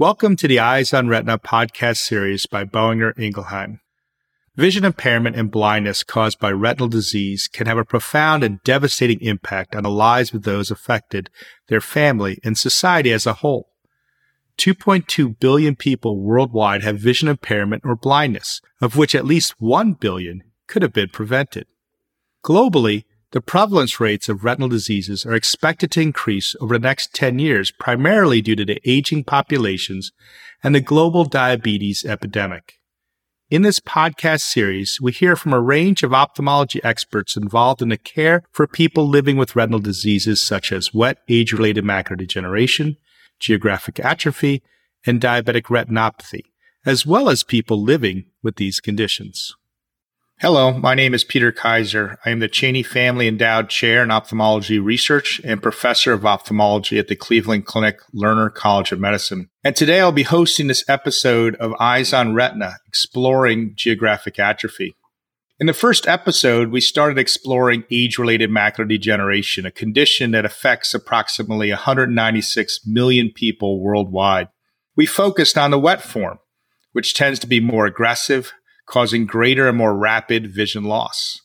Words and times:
Welcome 0.00 0.34
to 0.36 0.48
the 0.48 0.58
Eyes 0.60 0.94
on 0.94 1.08
Retina 1.08 1.38
podcast 1.38 1.98
series 1.98 2.46
by 2.46 2.64
Boehringer 2.64 3.12
Ingelheim. 3.18 3.80
Vision 4.56 4.82
impairment 4.82 5.36
and 5.36 5.50
blindness 5.50 6.02
caused 6.04 6.38
by 6.38 6.52
retinal 6.52 6.88
disease 6.88 7.48
can 7.48 7.66
have 7.66 7.76
a 7.76 7.84
profound 7.84 8.42
and 8.42 8.62
devastating 8.64 9.20
impact 9.20 9.76
on 9.76 9.82
the 9.82 9.90
lives 9.90 10.32
of 10.32 10.44
those 10.44 10.70
affected, 10.70 11.28
their 11.68 11.82
family, 11.82 12.38
and 12.42 12.56
society 12.56 13.12
as 13.12 13.26
a 13.26 13.34
whole. 13.34 13.68
2.2 14.56 15.38
billion 15.38 15.76
people 15.76 16.18
worldwide 16.18 16.82
have 16.82 16.98
vision 16.98 17.28
impairment 17.28 17.82
or 17.84 17.94
blindness, 17.94 18.62
of 18.80 18.96
which 18.96 19.14
at 19.14 19.26
least 19.26 19.60
1 19.60 19.92
billion 19.92 20.42
could 20.66 20.80
have 20.80 20.94
been 20.94 21.10
prevented. 21.10 21.66
Globally, 22.42 23.04
the 23.32 23.40
prevalence 23.40 24.00
rates 24.00 24.28
of 24.28 24.44
retinal 24.44 24.68
diseases 24.68 25.24
are 25.24 25.34
expected 25.34 25.90
to 25.92 26.00
increase 26.00 26.56
over 26.60 26.76
the 26.76 26.86
next 26.86 27.14
10 27.14 27.38
years, 27.38 27.70
primarily 27.70 28.42
due 28.42 28.56
to 28.56 28.64
the 28.64 28.80
aging 28.84 29.22
populations 29.22 30.12
and 30.62 30.74
the 30.74 30.80
global 30.80 31.24
diabetes 31.24 32.04
epidemic. 32.04 32.74
In 33.50 33.62
this 33.62 33.80
podcast 33.80 34.42
series, 34.42 35.00
we 35.00 35.10
hear 35.12 35.34
from 35.34 35.52
a 35.52 35.60
range 35.60 36.02
of 36.02 36.14
ophthalmology 36.14 36.82
experts 36.84 37.36
involved 37.36 37.82
in 37.82 37.88
the 37.88 37.96
care 37.96 38.44
for 38.52 38.66
people 38.66 39.08
living 39.08 39.36
with 39.36 39.56
retinal 39.56 39.80
diseases 39.80 40.40
such 40.40 40.72
as 40.72 40.94
wet 40.94 41.18
age-related 41.28 41.84
macular 41.84 42.16
degeneration, 42.16 42.96
geographic 43.40 43.98
atrophy, 44.00 44.62
and 45.06 45.20
diabetic 45.20 45.64
retinopathy, 45.64 46.42
as 46.86 47.06
well 47.06 47.28
as 47.28 47.42
people 47.42 47.82
living 47.82 48.26
with 48.42 48.56
these 48.56 48.80
conditions. 48.80 49.56
Hello, 50.42 50.72
my 50.72 50.94
name 50.94 51.12
is 51.12 51.22
Peter 51.22 51.52
Kaiser. 51.52 52.18
I 52.24 52.30
am 52.30 52.38
the 52.38 52.48
Chaney 52.48 52.82
Family 52.82 53.28
Endowed 53.28 53.68
Chair 53.68 54.02
in 54.02 54.10
Ophthalmology 54.10 54.78
Research 54.78 55.38
and 55.44 55.62
Professor 55.62 56.14
of 56.14 56.24
Ophthalmology 56.24 56.98
at 56.98 57.08
the 57.08 57.14
Cleveland 57.14 57.66
Clinic 57.66 58.00
Lerner 58.14 58.50
College 58.50 58.90
of 58.90 58.98
Medicine. 58.98 59.50
And 59.62 59.76
today 59.76 60.00
I'll 60.00 60.12
be 60.12 60.22
hosting 60.22 60.66
this 60.66 60.82
episode 60.88 61.56
of 61.56 61.74
Eyes 61.78 62.14
on 62.14 62.32
Retina, 62.32 62.76
exploring 62.86 63.74
geographic 63.76 64.38
atrophy. 64.38 64.96
In 65.58 65.66
the 65.66 65.74
first 65.74 66.08
episode, 66.08 66.70
we 66.70 66.80
started 66.80 67.18
exploring 67.18 67.84
age 67.90 68.16
related 68.16 68.48
macular 68.48 68.88
degeneration, 68.88 69.66
a 69.66 69.70
condition 69.70 70.30
that 70.30 70.46
affects 70.46 70.94
approximately 70.94 71.68
196 71.68 72.80
million 72.86 73.30
people 73.30 73.78
worldwide. 73.78 74.48
We 74.96 75.04
focused 75.04 75.58
on 75.58 75.70
the 75.70 75.78
wet 75.78 76.00
form, 76.00 76.38
which 76.92 77.12
tends 77.12 77.38
to 77.40 77.46
be 77.46 77.60
more 77.60 77.84
aggressive, 77.84 78.54
causing 78.90 79.24
greater 79.24 79.68
and 79.68 79.78
more 79.78 79.96
rapid 79.96 80.52
vision 80.52 80.84
loss. 80.84 81.40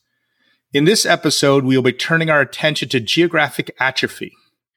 In 0.73 0.85
this 0.85 1.05
episode, 1.05 1.63
we 1.63 1.77
will 1.77 1.83
be 1.83 1.93
turning 1.93 2.29
our 2.29 2.41
attention 2.41 2.89
to 2.89 2.99
geographic 2.99 3.73
atrophy. 3.79 4.33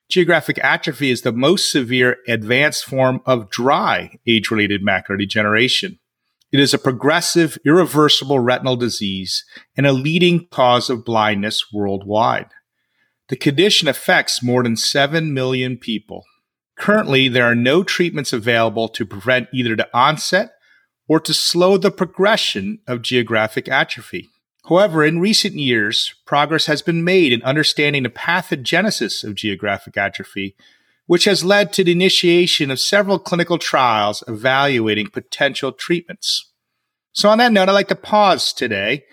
Geographic 0.09 0.59
atrophy 0.63 1.11
is 1.11 1.23
the 1.23 1.33
most 1.33 1.73
severe 1.73 2.19
advanced 2.29 2.85
form 2.85 3.21
of 3.27 3.51
dry 3.51 4.19
age 4.27 4.51
related 4.51 4.83
macular 4.85 5.19
degeneration. 5.19 5.99
It 6.53 6.61
is 6.61 6.73
a 6.73 6.79
progressive, 6.79 7.59
irreversible 7.65 8.39
retinal 8.39 8.77
disease 8.77 9.45
and 9.77 9.87
a 9.87 9.93
leading 9.93 10.47
cause 10.49 10.89
of 10.89 11.05
blindness 11.05 11.73
worldwide. 11.73 12.51
The 13.29 13.37
condition 13.37 13.89
affects 13.89 14.43
more 14.43 14.63
than 14.63 14.77
7 14.77 15.35
million 15.35 15.79
people. 15.79 16.25
Currently, 16.77 17.29
there 17.29 17.45
are 17.45 17.55
no 17.55 17.83
treatments 17.83 18.33
available 18.33 18.89
to 18.91 19.05
prevent 19.05 19.49
either 19.53 19.75
the 19.75 19.89
onset 19.93 20.53
or 21.09 21.19
to 21.19 21.35
slow 21.35 21.79
the 21.79 21.91
progression 21.91 22.79
of 22.87 23.03
geographic 23.03 23.69
atrophy. 23.69 24.29
However, 24.69 25.05
in 25.05 25.19
recent 25.19 25.55
years, 25.55 26.15
progress 26.27 26.67
has 26.67 26.83
been 26.83 27.03
made 27.03 27.33
in 27.33 27.43
understanding 27.43 28.03
the 28.03 28.11
pathogenesis 28.11 29.25
of 29.25 29.35
geographic 29.35 29.97
atrophy, 29.97 30.55
which 31.07 31.25
has 31.25 31.43
led 31.43 31.73
to 31.73 31.83
the 31.83 31.93
initiation 31.93 32.71
of 32.71 32.79
several 32.79 33.19
clinical 33.19 33.57
trials 33.57 34.23
evaluating 34.29 35.09
potential 35.09 35.73
treatments. 35.73 36.53
So, 37.13 37.31
on 37.31 37.39
that 37.39 37.53
note, 37.53 37.71
I'd 37.71 37.73
like 37.73 37.89
to 37.89 37.97
pause 37.97 38.53
today 38.53 39.05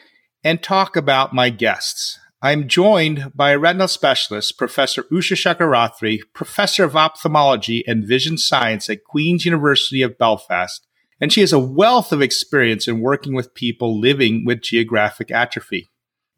and 0.44 0.62
talk 0.62 0.98
about 0.98 1.34
my 1.34 1.50
guests. 1.50 2.20
I'm 2.42 2.68
joined 2.68 3.32
by 3.34 3.52
a 3.52 3.58
retinal 3.58 3.88
specialist, 3.88 4.58
Professor 4.58 5.04
Usha 5.04 5.36
Chakravarthy, 5.36 6.20
Professor 6.34 6.84
of 6.84 6.98
Ophthalmology 6.98 7.84
and 7.88 8.06
Vision 8.06 8.38
Science 8.38 8.90
at 8.90 9.06
Queen's 9.06 9.46
University 9.46 10.02
of 10.02 10.18
Belfast, 10.18 10.86
and 11.20 11.32
she 11.32 11.42
has 11.42 11.54
a 11.54 11.60
wealth 11.60 12.12
of 12.12 12.22
experience 12.22 12.88
in 12.88 13.00
working 13.00 13.34
with 13.34 13.54
people 13.54 14.00
living 14.00 14.44
with 14.46 14.62
geographic 14.62 15.32
atrophy. 15.32 15.90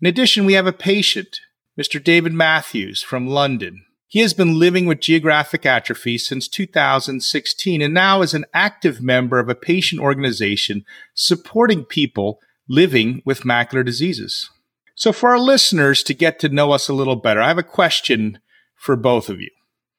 In 0.02 0.08
addition, 0.08 0.46
we 0.46 0.54
have 0.54 0.68
a 0.68 0.74
patient, 0.74 1.40
Mr. 1.80 2.04
David 2.04 2.34
Matthews 2.34 3.02
from 3.02 3.28
London. 3.28 3.84
He 4.10 4.20
has 4.20 4.34
been 4.34 4.58
living 4.58 4.86
with 4.86 5.02
geographic 5.02 5.66
atrophy 5.66 6.18
since 6.18 6.48
2016 6.48 7.82
and 7.82 7.94
now 7.94 8.22
is 8.22 8.34
an 8.34 8.46
active 8.54 9.02
member 9.02 9.40
of 9.40 9.50
a 9.50 9.56
patient 9.56 10.02
organization 10.02 10.86
supporting 11.14 11.84
people 11.84 12.40
living 12.70 13.22
with 13.26 13.42
macular 13.42 13.84
diseases. 13.84 14.50
So, 14.96 15.12
for 15.12 15.32
our 15.32 15.40
listeners 15.40 16.04
to 16.04 16.14
get 16.14 16.40
to 16.40 16.50
know 16.50 16.72
us 16.72 16.88
a 16.88 16.94
little 16.94 17.18
better, 17.18 17.42
I 17.42 17.50
have 17.50 17.58
a 17.58 17.64
question 17.64 18.40
for 18.76 18.96
both 18.96 19.30
of 19.30 19.42
you. 19.42 19.50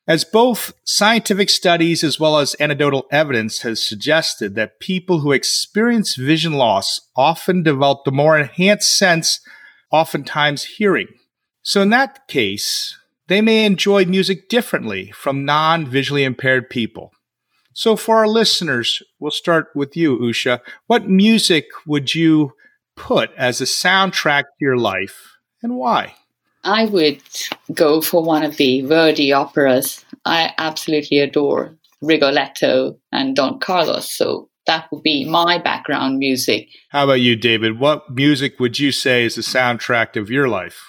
As 0.08 0.24
both 0.24 0.72
scientific 0.84 1.50
studies 1.50 2.02
as 2.02 2.18
well 2.18 2.38
as 2.38 2.56
anecdotal 2.58 3.06
evidence 3.12 3.60
has 3.60 3.82
suggested 3.82 4.54
that 4.54 4.80
people 4.80 5.20
who 5.20 5.32
experience 5.32 6.16
vision 6.16 6.54
loss 6.54 6.98
often 7.14 7.62
develop 7.62 8.06
a 8.06 8.10
more 8.10 8.38
enhanced 8.38 8.96
sense, 8.96 9.40
oftentimes 9.92 10.64
hearing. 10.64 11.08
So 11.62 11.82
in 11.82 11.90
that 11.90 12.26
case, 12.26 12.96
they 13.26 13.42
may 13.42 13.66
enjoy 13.66 14.06
music 14.06 14.48
differently 14.48 15.10
from 15.10 15.44
non 15.44 15.84
visually 15.84 16.24
impaired 16.24 16.70
people. 16.70 17.12
So 17.74 17.94
for 17.94 18.16
our 18.16 18.28
listeners, 18.28 19.02
we'll 19.20 19.30
start 19.30 19.68
with 19.74 19.94
you, 19.94 20.16
Usha. 20.18 20.60
What 20.86 21.06
music 21.06 21.66
would 21.86 22.14
you 22.14 22.54
put 22.96 23.30
as 23.36 23.60
a 23.60 23.64
soundtrack 23.64 24.44
to 24.44 24.58
your 24.62 24.78
life 24.78 25.36
and 25.62 25.76
why? 25.76 26.14
I 26.64 26.86
would 26.86 27.22
go 27.72 28.00
for 28.00 28.22
one 28.22 28.42
of 28.42 28.56
the 28.56 28.82
Verdi 28.82 29.32
operas. 29.32 30.04
I 30.24 30.52
absolutely 30.58 31.18
adore 31.18 31.76
Rigoletto 32.00 32.98
and 33.12 33.34
Don 33.34 33.58
Carlos, 33.58 34.10
so 34.10 34.48
that 34.66 34.90
would 34.92 35.02
be 35.02 35.24
my 35.24 35.58
background 35.58 36.18
music. 36.18 36.68
How 36.90 37.04
about 37.04 37.20
you, 37.20 37.36
David? 37.36 37.80
What 37.80 38.10
music 38.10 38.60
would 38.60 38.78
you 38.78 38.92
say 38.92 39.24
is 39.24 39.34
the 39.34 39.42
soundtrack 39.42 40.16
of 40.16 40.30
your 40.30 40.48
life? 40.48 40.80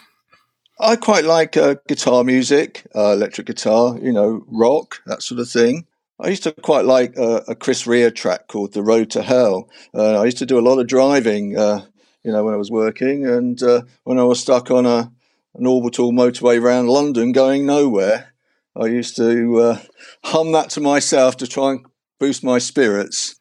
I 0.79 0.95
quite 0.95 1.25
like 1.25 1.57
uh, 1.57 1.75
guitar 1.87 2.23
music, 2.23 2.85
uh, 2.95 3.11
electric 3.11 3.47
guitar, 3.47 3.97
you 4.01 4.13
know, 4.13 4.45
rock, 4.47 5.01
that 5.05 5.21
sort 5.21 5.39
of 5.39 5.49
thing. 5.49 5.85
I 6.21 6.29
used 6.29 6.43
to 6.43 6.51
quite 6.51 6.85
like 6.85 7.17
uh, 7.17 7.41
a 7.47 7.55
Chris 7.55 7.87
Rea 7.87 8.11
track 8.11 8.47
called 8.47 8.73
"The 8.73 8.83
Road 8.83 9.09
to 9.11 9.21
Hell." 9.21 9.69
Uh, 9.93 10.19
I 10.19 10.25
used 10.25 10.37
to 10.39 10.45
do 10.45 10.59
a 10.59 10.61
lot 10.61 10.79
of 10.79 10.87
driving, 10.87 11.57
uh, 11.57 11.85
you 12.23 12.31
know, 12.31 12.43
when 12.43 12.53
I 12.53 12.57
was 12.57 12.71
working, 12.71 13.25
and 13.25 13.61
uh, 13.63 13.81
when 14.03 14.19
I 14.19 14.23
was 14.23 14.39
stuck 14.39 14.71
on 14.71 14.85
a 14.85 15.11
an 15.55 15.65
orbital 15.65 16.11
motorway 16.11 16.61
around 16.61 16.87
London 16.87 17.31
going 17.31 17.65
nowhere. 17.65 18.33
I 18.75 18.87
used 18.87 19.15
to 19.17 19.59
uh, 19.59 19.79
hum 20.23 20.51
that 20.53 20.69
to 20.71 20.81
myself 20.81 21.37
to 21.37 21.47
try 21.47 21.71
and 21.71 21.85
boost 22.19 22.43
my 22.43 22.59
spirits. 22.59 23.35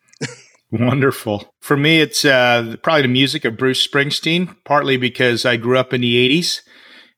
Wonderful. 0.71 1.55
For 1.61 1.77
me, 1.77 2.01
it's 2.01 2.25
uh, 2.25 2.77
probably 2.83 3.03
the 3.03 3.09
music 3.09 3.45
of 3.45 3.57
Bruce 3.57 3.87
Springsteen, 3.87 4.55
partly 4.65 4.97
because 4.97 5.47
I 5.47 5.57
grew 5.57 5.79
up 5.79 5.95
in 5.95 6.03
the 6.03 6.29
80s. 6.29 6.61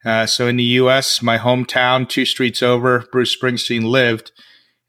Uh, 0.04 0.26
so 0.26 0.46
in 0.46 0.56
the 0.56 0.64
US, 0.64 1.20
my 1.20 1.36
hometown, 1.36 2.08
two 2.08 2.24
streets 2.24 2.62
over, 2.62 3.04
Bruce 3.10 3.36
Springsteen 3.36 3.84
lived. 3.84 4.32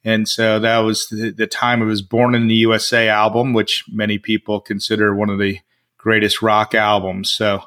And 0.03 0.27
so 0.27 0.59
that 0.59 0.79
was 0.79 1.07
the, 1.07 1.31
the 1.31 1.47
time 1.47 1.81
of 1.81 1.89
his 1.89 2.01
Born 2.01 2.35
in 2.35 2.47
the 2.47 2.55
USA 2.55 3.07
album, 3.09 3.53
which 3.53 3.85
many 3.91 4.17
people 4.17 4.59
consider 4.59 5.15
one 5.15 5.29
of 5.29 5.39
the 5.39 5.59
greatest 5.97 6.41
rock 6.41 6.73
albums. 6.73 7.31
So 7.31 7.63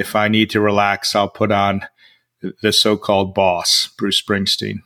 if 0.00 0.16
I 0.16 0.28
need 0.28 0.50
to 0.50 0.60
relax, 0.60 1.14
I'll 1.14 1.28
put 1.28 1.52
on 1.52 1.82
the 2.62 2.72
so-called 2.72 3.34
boss, 3.34 3.90
Bruce 3.98 4.20
Springsteen. 4.20 4.76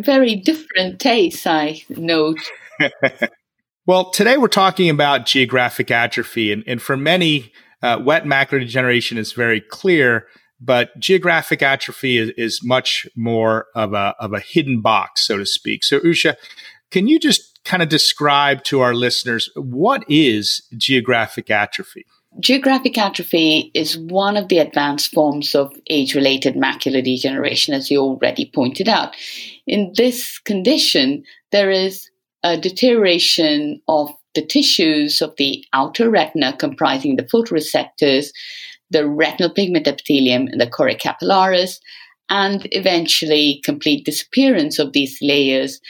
Very 0.00 0.34
different 0.34 1.00
tastes, 1.00 1.46
I 1.46 1.82
note. 1.90 2.40
well, 3.86 4.10
today 4.10 4.36
we're 4.36 4.48
talking 4.48 4.90
about 4.90 5.26
geographic 5.26 5.90
atrophy, 5.90 6.50
and, 6.50 6.64
and 6.66 6.82
for 6.82 6.96
many, 6.96 7.52
uh, 7.82 8.00
wet 8.02 8.24
macular 8.24 8.58
degeneration 8.58 9.16
is 9.16 9.32
very 9.32 9.60
clear, 9.60 10.26
but 10.60 10.98
geographic 10.98 11.62
atrophy 11.62 12.18
is, 12.18 12.30
is 12.36 12.60
much 12.64 13.06
more 13.14 13.66
of 13.74 13.92
a 13.92 14.14
of 14.18 14.32
a 14.32 14.40
hidden 14.40 14.80
box, 14.80 15.26
so 15.26 15.36
to 15.36 15.46
speak. 15.46 15.84
So, 15.84 16.00
Usha, 16.00 16.36
can 16.90 17.06
you 17.06 17.20
just 17.20 17.62
kind 17.64 17.82
of 17.82 17.90
describe 17.90 18.64
to 18.64 18.80
our 18.80 18.94
listeners 18.94 19.50
what 19.54 20.04
is 20.08 20.66
geographic 20.76 21.50
atrophy? 21.50 22.06
Geographic 22.38 22.98
atrophy 22.98 23.70
is 23.72 23.96
one 23.96 24.36
of 24.36 24.48
the 24.48 24.58
advanced 24.58 25.12
forms 25.12 25.54
of 25.54 25.72
age 25.88 26.14
related 26.14 26.54
macular 26.54 27.02
degeneration, 27.02 27.72
as 27.72 27.90
you 27.90 27.98
already 27.98 28.50
pointed 28.54 28.88
out. 28.88 29.16
In 29.66 29.92
this 29.96 30.38
condition, 30.40 31.24
there 31.50 31.70
is 31.70 32.10
a 32.42 32.58
deterioration 32.58 33.80
of 33.88 34.10
the 34.34 34.44
tissues 34.44 35.22
of 35.22 35.34
the 35.38 35.64
outer 35.72 36.10
retina, 36.10 36.54
comprising 36.54 37.16
the 37.16 37.22
photoreceptors, 37.22 38.28
the 38.90 39.08
retinal 39.08 39.50
pigment 39.50 39.88
epithelium, 39.88 40.46
and 40.48 40.60
the 40.60 40.66
choriocapillaris, 40.66 41.80
and 42.28 42.68
eventually 42.72 43.62
complete 43.64 44.04
disappearance 44.04 44.78
of 44.78 44.92
these 44.92 45.18
layers, 45.22 45.80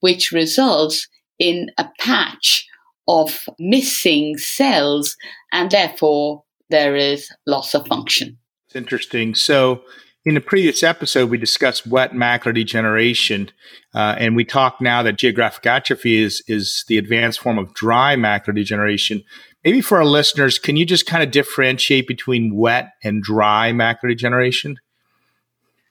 which 0.00 0.32
results 0.32 1.06
in 1.38 1.70
a 1.78 1.86
patch 2.00 2.66
of 3.08 3.48
missing 3.58 4.36
cells, 4.38 5.16
and 5.52 5.70
therefore 5.70 6.44
there 6.70 6.96
is 6.96 7.30
loss 7.46 7.74
of 7.74 7.86
function. 7.86 8.38
It's 8.66 8.76
interesting. 8.76 9.34
So, 9.34 9.82
in 10.24 10.34
the 10.34 10.40
previous 10.40 10.84
episode, 10.84 11.30
we 11.30 11.36
discussed 11.36 11.86
wet 11.86 12.12
macular 12.12 12.54
degeneration, 12.54 13.50
uh, 13.92 14.14
and 14.18 14.36
we 14.36 14.44
talk 14.44 14.80
now 14.80 15.02
that 15.02 15.18
geographic 15.18 15.66
atrophy 15.66 16.22
is 16.22 16.42
is 16.46 16.84
the 16.88 16.98
advanced 16.98 17.40
form 17.40 17.58
of 17.58 17.74
dry 17.74 18.16
macular 18.16 18.54
degeneration. 18.54 19.24
Maybe 19.64 19.80
for 19.80 19.98
our 19.98 20.04
listeners, 20.04 20.58
can 20.58 20.76
you 20.76 20.86
just 20.86 21.06
kind 21.06 21.22
of 21.22 21.30
differentiate 21.30 22.08
between 22.08 22.56
wet 22.56 22.92
and 23.02 23.22
dry 23.22 23.72
macular 23.72 24.08
degeneration? 24.08 24.76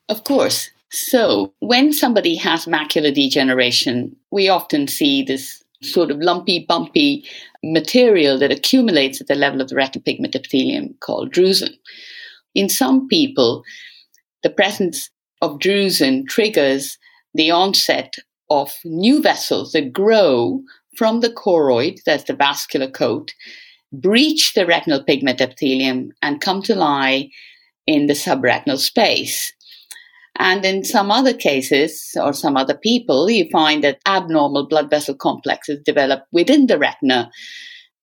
Of 0.08 0.24
course. 0.24 0.70
So, 0.90 1.54
when 1.60 1.92
somebody 1.92 2.36
has 2.36 2.66
macular 2.66 3.14
degeneration, 3.14 4.16
we 4.30 4.48
often 4.48 4.88
see 4.88 5.22
this 5.22 5.61
sort 5.82 6.10
of 6.10 6.18
lumpy, 6.18 6.64
bumpy 6.68 7.24
material 7.62 8.38
that 8.38 8.52
accumulates 8.52 9.20
at 9.20 9.26
the 9.26 9.34
level 9.34 9.60
of 9.60 9.68
the 9.68 9.76
retinal 9.76 10.02
pigment 10.02 10.34
epithelium 10.34 10.94
called 11.00 11.32
drusen. 11.32 11.74
In 12.54 12.68
some 12.68 13.08
people, 13.08 13.62
the 14.42 14.50
presence 14.50 15.10
of 15.40 15.58
drusen 15.58 16.26
triggers 16.26 16.98
the 17.34 17.50
onset 17.50 18.16
of 18.50 18.72
new 18.84 19.22
vessels 19.22 19.72
that 19.72 19.92
grow 19.92 20.62
from 20.96 21.20
the 21.20 21.30
choroid, 21.30 21.98
that's 22.04 22.24
the 22.24 22.34
vascular 22.34 22.90
coat, 22.90 23.32
breach 23.92 24.52
the 24.54 24.66
retinal 24.66 25.02
pigment 25.02 25.40
epithelium 25.40 26.12
and 26.22 26.40
come 26.40 26.62
to 26.62 26.74
lie 26.74 27.28
in 27.86 28.06
the 28.06 28.14
subretinal 28.14 28.78
space. 28.78 29.52
And 30.38 30.64
in 30.64 30.84
some 30.84 31.10
other 31.10 31.34
cases, 31.34 32.16
or 32.16 32.32
some 32.32 32.56
other 32.56 32.74
people, 32.74 33.28
you 33.28 33.48
find 33.50 33.84
that 33.84 34.00
abnormal 34.06 34.66
blood 34.66 34.88
vessel 34.90 35.14
complexes 35.14 35.80
develop 35.84 36.24
within 36.32 36.66
the 36.66 36.78
retina. 36.78 37.30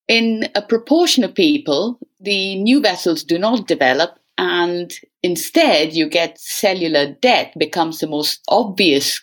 In 0.08 0.48
a 0.56 0.62
proportion 0.62 1.24
of 1.24 1.34
people, 1.34 2.00
the 2.20 2.56
new 2.62 2.81
vessels 2.81 3.24
do 3.24 3.38
not 3.40 3.68
develop, 3.68 4.12
and 4.38 4.94
instead 5.24 5.94
you 5.94 6.08
get 6.08 6.40
cellular 6.40 7.14
death 7.22 7.52
becomes 7.58 8.00
the 8.00 8.08
most 8.08 8.42
obvious 8.48 9.22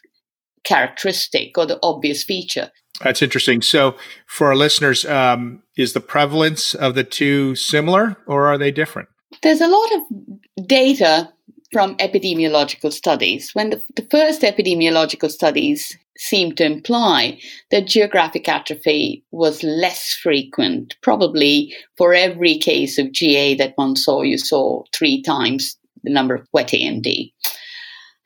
characteristic 0.64 1.56
or 1.56 1.66
the 1.66 1.78
obvious 1.82 2.24
feature. 2.24 2.70
That's 3.02 3.22
interesting. 3.22 3.62
So, 3.62 3.96
for 4.26 4.48
our 4.48 4.56
listeners, 4.56 5.04
um, 5.04 5.62
is 5.76 5.92
the 5.92 6.00
prevalence 6.00 6.74
of 6.74 6.94
the 6.94 7.04
two 7.04 7.54
similar 7.54 8.16
or 8.26 8.46
are 8.46 8.58
they 8.58 8.70
different? 8.70 9.08
There's 9.42 9.60
a 9.60 9.68
lot 9.68 9.90
of 9.94 10.66
data 10.66 11.32
from 11.72 11.96
epidemiological 11.96 12.92
studies. 12.92 13.50
When 13.54 13.70
the, 13.70 13.82
the 13.96 14.06
first 14.10 14.42
epidemiological 14.42 15.30
studies 15.30 15.96
seemed 16.18 16.56
to 16.56 16.64
imply 16.64 17.38
that 17.70 17.86
geographic 17.86 18.48
atrophy 18.48 19.24
was 19.30 19.62
less 19.62 20.14
frequent, 20.14 20.96
probably 21.02 21.74
for 21.96 22.14
every 22.14 22.58
case 22.58 22.98
of 22.98 23.12
GA 23.12 23.54
that 23.56 23.72
one 23.76 23.96
saw, 23.96 24.22
you 24.22 24.38
saw 24.38 24.82
three 24.94 25.22
times 25.22 25.76
the 26.04 26.12
number 26.12 26.34
of 26.34 26.46
wet 26.52 26.68
AMD. 26.68 27.32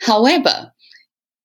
However, 0.01 0.73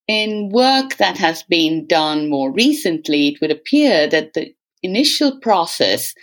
in 0.08 0.50
work 0.50 0.98
that 0.98 1.18
has 1.18 1.44
been 1.44 1.88
done 1.88 2.30
more 2.30 2.52
recently, 2.52 3.30
it 3.30 3.42
would 3.42 3.52
appear 3.52 4.08
that 4.08 4.34
the 4.34 4.54
initial 4.84 5.40
process 5.40 6.14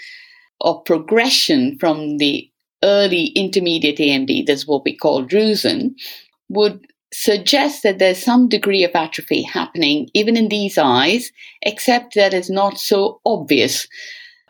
of 0.61 0.85
progression 0.85 1.77
from 1.81 2.19
the 2.19 2.49
early 2.83 3.27
intermediate 3.27 3.99
AMD, 3.99 4.47
that's 4.47 4.67
what 4.67 4.85
we 4.85 4.97
call 4.97 5.25
drusen, 5.25 5.95
would 6.49 6.87
suggest 7.13 7.83
that 7.83 7.99
there's 7.99 8.23
some 8.23 8.49
degree 8.49 8.85
of 8.85 8.91
atrophy 8.95 9.43
happening 9.43 10.09
even 10.15 10.37
in 10.37 10.49
these 10.49 10.79
eyes, 10.79 11.31
except 11.63 12.15
that 12.15 12.35
it's 12.35 12.51
not 12.51 12.79
so 12.79 13.21
obvious. 13.27 13.87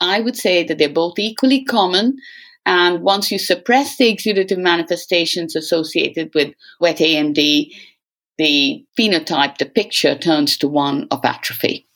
I 0.01 0.21
would 0.21 0.37
say 0.37 0.65
that 0.65 0.79
they're 0.79 0.89
both 0.89 1.19
equally 1.19 1.65
common. 1.65 2.17
And 2.65 3.03
once 3.03 3.33
you 3.33 3.39
suppress 3.39 3.97
the 3.97 4.15
exudative 4.15 4.59
manifestations 4.59 5.57
associated 5.57 6.31
with 6.35 6.55
wet 6.81 6.99
AMD, 6.99 7.73
the 8.39 8.85
phenotype, 8.99 9.59
the 9.59 9.67
picture 9.67 10.17
turns 10.17 10.57
to 10.59 10.69
one 10.69 11.09
of 11.11 11.25
atrophy. 11.25 11.89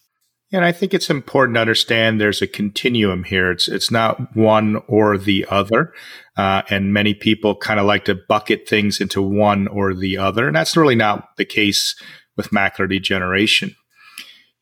And 0.56 0.64
I 0.64 0.72
think 0.72 0.94
it's 0.94 1.10
important 1.10 1.56
to 1.56 1.60
understand 1.60 2.18
there's 2.18 2.40
a 2.40 2.46
continuum 2.46 3.24
here. 3.24 3.50
It's 3.50 3.68
it's 3.68 3.90
not 3.90 4.34
one 4.34 4.76
or 4.88 5.18
the 5.18 5.44
other, 5.50 5.92
uh, 6.38 6.62
and 6.70 6.94
many 6.94 7.12
people 7.12 7.54
kind 7.54 7.78
of 7.78 7.84
like 7.84 8.06
to 8.06 8.14
bucket 8.14 8.66
things 8.66 8.98
into 8.98 9.20
one 9.20 9.68
or 9.68 9.92
the 9.92 10.16
other, 10.16 10.46
and 10.46 10.56
that's 10.56 10.74
really 10.74 10.94
not 10.94 11.36
the 11.36 11.44
case 11.44 11.94
with 12.38 12.52
macular 12.52 12.88
degeneration. 12.88 13.76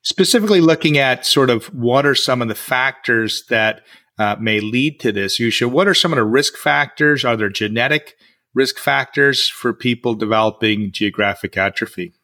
Specifically, 0.02 0.60
looking 0.60 0.98
at 0.98 1.24
sort 1.24 1.48
of 1.48 1.66
what 1.66 2.04
are 2.04 2.16
some 2.16 2.42
of 2.42 2.48
the 2.48 2.56
factors 2.56 3.44
that 3.48 3.82
uh, 4.18 4.34
may 4.40 4.58
lead 4.58 4.98
to 4.98 5.12
this, 5.12 5.38
Usha, 5.38 5.70
what 5.70 5.86
are 5.86 5.94
some 5.94 6.12
of 6.12 6.16
the 6.16 6.24
risk 6.24 6.56
factors? 6.56 7.24
Are 7.24 7.36
there 7.36 7.48
genetic 7.48 8.16
risk 8.52 8.78
factors 8.78 9.48
for 9.48 9.72
people 9.72 10.14
developing 10.14 10.90
geographic 10.90 11.56
atrophy? 11.56 12.14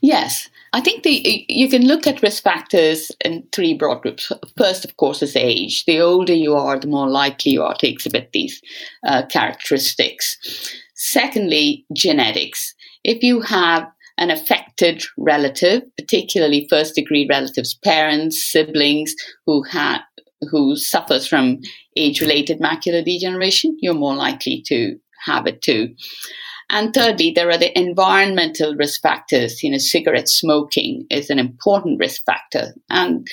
Yes. 0.00 0.48
I 0.72 0.80
think 0.80 1.02
the, 1.02 1.44
you 1.48 1.68
can 1.68 1.86
look 1.86 2.06
at 2.06 2.22
risk 2.22 2.42
factors 2.44 3.10
in 3.24 3.44
three 3.52 3.74
broad 3.74 4.02
groups. 4.02 4.30
First, 4.56 4.84
of 4.84 4.96
course, 4.98 5.22
is 5.22 5.34
age. 5.34 5.84
The 5.84 6.00
older 6.00 6.32
you 6.32 6.54
are, 6.54 6.78
the 6.78 6.86
more 6.86 7.08
likely 7.08 7.52
you 7.52 7.62
are 7.62 7.74
to 7.74 7.88
exhibit 7.88 8.30
these 8.32 8.60
uh, 9.04 9.26
characteristics. 9.26 10.38
Secondly, 10.94 11.84
genetics. 11.92 12.74
If 13.02 13.22
you 13.22 13.40
have 13.40 13.86
an 14.18 14.30
affected 14.30 15.02
relative, 15.16 15.82
particularly 15.96 16.66
first 16.70 16.94
degree 16.94 17.26
relatives, 17.28 17.74
parents, 17.74 18.44
siblings 18.44 19.14
who 19.46 19.62
have 19.64 20.02
who 20.50 20.74
suffers 20.74 21.26
from 21.26 21.58
age 21.96 22.20
related 22.20 22.60
macular 22.60 23.04
degeneration, 23.04 23.76
you're 23.80 23.92
more 23.92 24.14
likely 24.14 24.62
to 24.66 24.96
have 25.26 25.46
it 25.46 25.60
too. 25.60 25.94
And 26.70 26.94
thirdly, 26.94 27.32
there 27.32 27.50
are 27.50 27.58
the 27.58 27.76
environmental 27.78 28.74
risk 28.76 29.02
factors. 29.02 29.62
You 29.62 29.72
know, 29.72 29.78
cigarette 29.78 30.28
smoking 30.28 31.06
is 31.10 31.28
an 31.28 31.38
important 31.38 31.98
risk 31.98 32.24
factor. 32.24 32.74
And, 32.88 33.26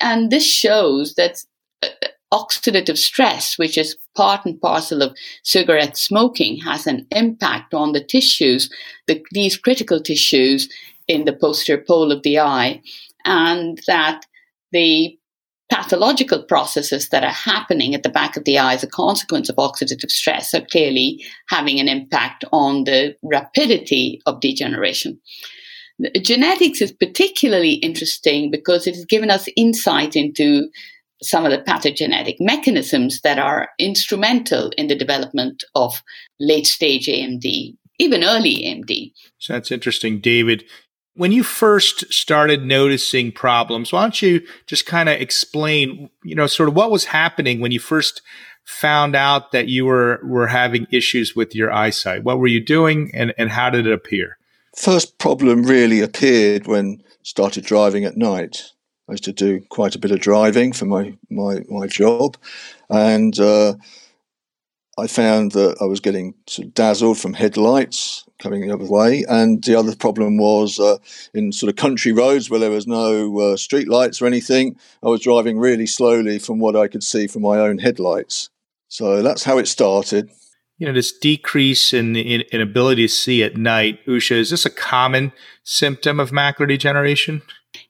and 0.00 0.30
this 0.30 0.46
shows 0.46 1.14
that 1.14 1.44
uh, 1.82 1.88
oxidative 2.32 2.96
stress, 2.96 3.58
which 3.58 3.76
is 3.76 3.96
part 4.16 4.46
and 4.46 4.60
parcel 4.60 5.02
of 5.02 5.16
cigarette 5.42 5.96
smoking, 5.96 6.58
has 6.60 6.86
an 6.86 7.06
impact 7.10 7.74
on 7.74 7.92
the 7.92 8.02
tissues, 8.02 8.70
the, 9.06 9.22
these 9.32 9.58
critical 9.58 10.00
tissues 10.00 10.68
in 11.06 11.24
the 11.24 11.32
posterior 11.34 11.82
pole 11.86 12.10
of 12.10 12.22
the 12.22 12.38
eye, 12.38 12.80
and 13.24 13.80
that 13.86 14.24
the 14.72 15.18
pathological 15.70 16.42
processes 16.42 17.08
that 17.08 17.24
are 17.24 17.30
happening 17.30 17.94
at 17.94 18.02
the 18.02 18.08
back 18.08 18.36
of 18.36 18.44
the 18.44 18.58
eye 18.58 18.74
as 18.74 18.82
a 18.82 18.88
consequence 18.88 19.48
of 19.48 19.56
oxidative 19.56 20.10
stress 20.10 20.52
are 20.52 20.66
clearly 20.70 21.24
having 21.48 21.78
an 21.78 21.88
impact 21.88 22.44
on 22.52 22.84
the 22.84 23.14
rapidity 23.22 24.20
of 24.26 24.40
degeneration. 24.40 25.20
Genetics 26.22 26.80
is 26.80 26.92
particularly 26.92 27.74
interesting 27.74 28.50
because 28.50 28.86
it 28.86 28.94
has 28.94 29.04
given 29.04 29.30
us 29.30 29.48
insight 29.56 30.16
into 30.16 30.68
some 31.22 31.44
of 31.44 31.50
the 31.50 31.58
pathogenetic 31.58 32.36
mechanisms 32.40 33.20
that 33.20 33.38
are 33.38 33.68
instrumental 33.78 34.70
in 34.78 34.88
the 34.88 34.96
development 34.96 35.62
of 35.74 36.02
late 36.40 36.66
stage 36.66 37.06
AMD, 37.06 37.76
even 37.98 38.24
early 38.24 38.64
AMD. 38.64 39.12
So 39.38 39.52
that's 39.52 39.70
interesting, 39.70 40.20
David 40.20 40.64
when 41.20 41.32
you 41.32 41.42
first 41.42 42.10
started 42.10 42.64
noticing 42.64 43.30
problems, 43.30 43.92
why 43.92 44.00
don't 44.00 44.22
you 44.22 44.40
just 44.66 44.86
kind 44.86 45.06
of 45.06 45.20
explain, 45.20 46.08
you 46.24 46.34
know, 46.34 46.46
sort 46.46 46.66
of 46.66 46.74
what 46.74 46.90
was 46.90 47.04
happening 47.04 47.60
when 47.60 47.72
you 47.72 47.78
first 47.78 48.22
found 48.64 49.14
out 49.14 49.52
that 49.52 49.68
you 49.68 49.84
were 49.84 50.18
were 50.24 50.46
having 50.46 50.86
issues 50.90 51.36
with 51.36 51.54
your 51.54 51.70
eyesight? 51.70 52.24
What 52.24 52.38
were 52.38 52.46
you 52.46 52.64
doing 52.64 53.10
and, 53.12 53.34
and 53.36 53.50
how 53.50 53.68
did 53.68 53.86
it 53.86 53.92
appear? 53.92 54.38
First 54.74 55.18
problem 55.18 55.64
really 55.64 56.00
appeared 56.00 56.66
when 56.66 57.02
started 57.22 57.66
driving 57.66 58.06
at 58.06 58.16
night. 58.16 58.70
I 59.06 59.12
used 59.12 59.24
to 59.24 59.32
do 59.34 59.60
quite 59.68 59.94
a 59.94 59.98
bit 59.98 60.12
of 60.12 60.20
driving 60.20 60.72
for 60.72 60.86
my 60.86 61.12
my, 61.28 61.60
my 61.68 61.86
job, 61.86 62.38
and 62.88 63.38
uh, 63.38 63.74
I 65.00 65.06
found 65.06 65.52
that 65.52 65.76
I 65.80 65.84
was 65.84 66.00
getting 66.00 66.34
sort 66.46 66.68
of 66.68 66.74
dazzled 66.74 67.18
from 67.18 67.32
headlights 67.32 68.24
coming 68.38 68.66
the 68.66 68.74
other 68.74 68.84
way. 68.84 69.24
And 69.28 69.62
the 69.64 69.74
other 69.74 69.94
problem 69.96 70.36
was 70.36 70.78
uh, 70.78 70.98
in 71.32 71.52
sort 71.52 71.70
of 71.70 71.76
country 71.76 72.12
roads 72.12 72.50
where 72.50 72.60
there 72.60 72.70
was 72.70 72.86
no 72.86 73.38
uh, 73.38 73.56
street 73.56 73.88
lights 73.88 74.20
or 74.20 74.26
anything, 74.26 74.76
I 75.02 75.08
was 75.08 75.20
driving 75.20 75.58
really 75.58 75.86
slowly 75.86 76.38
from 76.38 76.58
what 76.58 76.76
I 76.76 76.88
could 76.88 77.02
see 77.02 77.26
from 77.26 77.42
my 77.42 77.58
own 77.58 77.78
headlights. 77.78 78.50
So 78.88 79.22
that's 79.22 79.44
how 79.44 79.58
it 79.58 79.68
started. 79.68 80.30
You 80.78 80.86
know, 80.86 80.92
this 80.92 81.12
decrease 81.12 81.92
in, 81.92 82.16
in, 82.16 82.42
in 82.52 82.60
ability 82.60 83.06
to 83.06 83.12
see 83.12 83.42
at 83.42 83.56
night, 83.56 84.04
Usha, 84.06 84.36
is 84.36 84.50
this 84.50 84.66
a 84.66 84.70
common 84.70 85.32
symptom 85.62 86.18
of 86.18 86.30
macular 86.30 86.68
degeneration? 86.68 87.42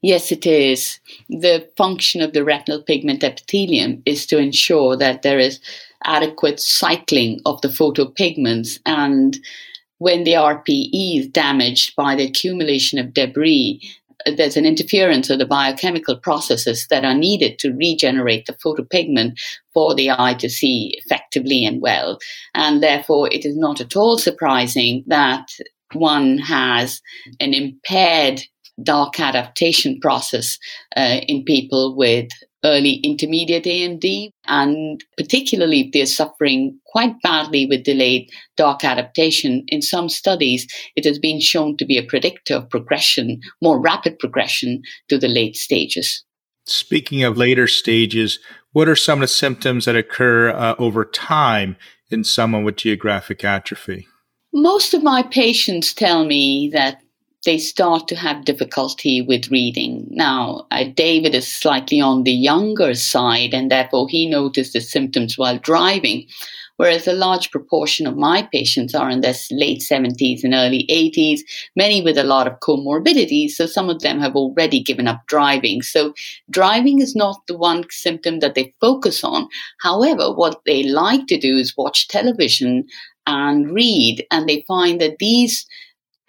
Yes, 0.03 0.31
it 0.31 0.47
is. 0.47 0.99
The 1.29 1.69
function 1.77 2.21
of 2.21 2.33
the 2.33 2.45
retinal 2.45 2.83
pigment 2.83 3.25
epithelium 3.25 4.03
is 4.05 4.27
to 4.27 4.39
ensure 4.39 4.97
that 4.97 5.23
there 5.23 5.39
is 5.39 5.61
adequate 6.05 6.61
cycling 6.61 7.41
of 7.47 7.61
the 7.61 7.69
photopigments 7.69 8.79
and 8.87 9.39
when 10.01 10.25
the 10.25 10.33
RPE 10.33 11.21
is 11.21 11.29
damaged 11.29 11.95
by 11.95 12.15
the 12.15 12.25
accumulation 12.25 12.99
of 12.99 13.13
debris, 13.13 13.83
there's 14.25 14.57
an 14.57 14.65
interference 14.65 15.29
of 15.29 15.39
the 15.39 15.47
biochemical 15.47 16.17
processes 16.17 16.87
that 16.89 17.05
are 17.05 17.15
needed 17.15 17.59
to 17.59 17.73
regenerate 17.73 18.47
the 18.47 18.55
photopigment 18.55 19.39
for 19.75 19.95
the 19.95 20.11
eye 20.11 20.35
to 20.35 20.49
see 20.49 20.99
effectively 21.05 21.67
and 21.67 21.83
well. 21.83 22.19
And 22.55 22.83
therefore, 22.83 23.29
it 23.31 23.45
is 23.45 23.57
not 23.59 23.81
at 23.81 23.95
all 23.95 24.17
surprising 24.17 25.05
that 25.07 25.47
one 25.93 26.39
has 26.39 27.03
an 27.39 27.53
impaired 27.53 28.41
dark 28.83 29.21
adaptation 29.21 30.01
process 30.01 30.59
uh, 30.97 31.21
in 31.29 31.45
people 31.45 31.95
with 31.95 32.29
early 32.65 32.95
intermediate 33.03 33.65
AMD, 33.65 34.31
and 34.47 35.03
particularly 35.17 35.81
if 35.81 35.93
they're 35.93 36.07
suffering 36.07 36.79
quite 36.87 37.15
badly 37.23 37.67
with 37.67 37.85
delayed 37.85 38.29
dark 38.57 38.85
adaptation. 38.85 39.65
In 39.69 39.83
some 39.83 40.09
studies, 40.09 40.67
it 40.97 41.05
has 41.05 41.19
been 41.19 41.41
shown 41.41 41.77
to 41.79 41.85
be 41.85 41.99
a 41.99 42.05
predictor 42.05 42.57
of 42.57 42.71
progression, 42.71 43.41
more 43.63 43.81
rapid 43.81 44.19
progression 44.19 44.83
to 45.09 45.19
the 45.19 45.29
late 45.29 45.57
stages. 45.57 46.25
Speaking 46.67 47.23
of 47.23 47.37
later 47.37 47.67
stages, 47.67 48.39
what 48.73 48.89
are 48.89 48.97
some 48.97 49.19
of 49.19 49.23
the 49.23 49.29
symptoms 49.29 49.87
that 49.87 49.97
occur 49.97 50.51
uh, 50.51 50.75
over 50.79 51.05
time 51.05 51.77
in 52.11 52.25
someone 52.25 52.65
with 52.65 52.77
geographic 52.77 53.45
atrophy? 53.45 54.07
Most 54.53 54.95
of 54.95 55.03
my 55.03 55.23
patients 55.23 55.95
tell 55.95 56.25
me 56.25 56.71
that 56.73 57.01
they 57.45 57.59
start 57.59 58.07
to 58.09 58.17
have 58.17 58.45
difficulty 58.45 59.23
with 59.23 59.51
reading. 59.51 60.07
Now, 60.11 60.67
uh, 60.71 60.85
David 60.95 61.35
is 61.35 61.49
slightly 61.49 62.01
on 62.01 62.25
the 62.25 62.33
younger 62.33 62.95
side, 62.95 63.55
and 63.55 63.71
therefore 63.71 64.09
he 64.09 64.29
noticed 64.29 64.75
the 64.75 64.81
symptoms 64.81 65.39
while 65.39 65.59
driving, 65.59 66.27
whereas 66.77 67.09
a 67.09 67.15
large 67.15 67.51
proportion 67.51 68.07
of 68.07 68.17
my 68.17 68.43
patients 68.53 68.95
are 68.95 69.09
in 69.09 69.23
their 69.23 69.35
late 69.51 69.81
70s 69.81 70.45
and 70.45 70.53
early 70.53 70.87
80s, 70.91 71.41
many 71.77 72.03
with 72.03 72.19
a 72.19 72.25
lot 72.25 72.47
of 72.47 72.61
comorbidities. 72.61 73.53
So 73.53 73.65
some 73.65 73.89
of 73.89 74.01
them 74.01 74.21
have 74.21 74.37
already 74.37 74.83
given 74.83 75.09
up 75.09 75.23
driving. 75.27 75.81
So 75.81 76.13
driving 76.51 77.01
is 77.01 77.17
not 77.17 77.47
the 77.47 77.57
one 77.57 77.85
symptom 77.91 78.41
that 78.41 78.55
they 78.55 78.75
focus 78.83 79.25
on. 79.25 79.49
However, 79.81 80.31
what 80.31 80.61
they 80.67 80.83
like 80.83 81.27
to 81.29 81.39
do 81.39 81.57
is 81.57 81.77
watch 81.77 82.09
television 82.09 82.87
and 83.27 83.71
read, 83.71 84.27
and 84.31 84.49
they 84.49 84.65
find 84.67 85.01
that 85.01 85.19
these 85.19 85.67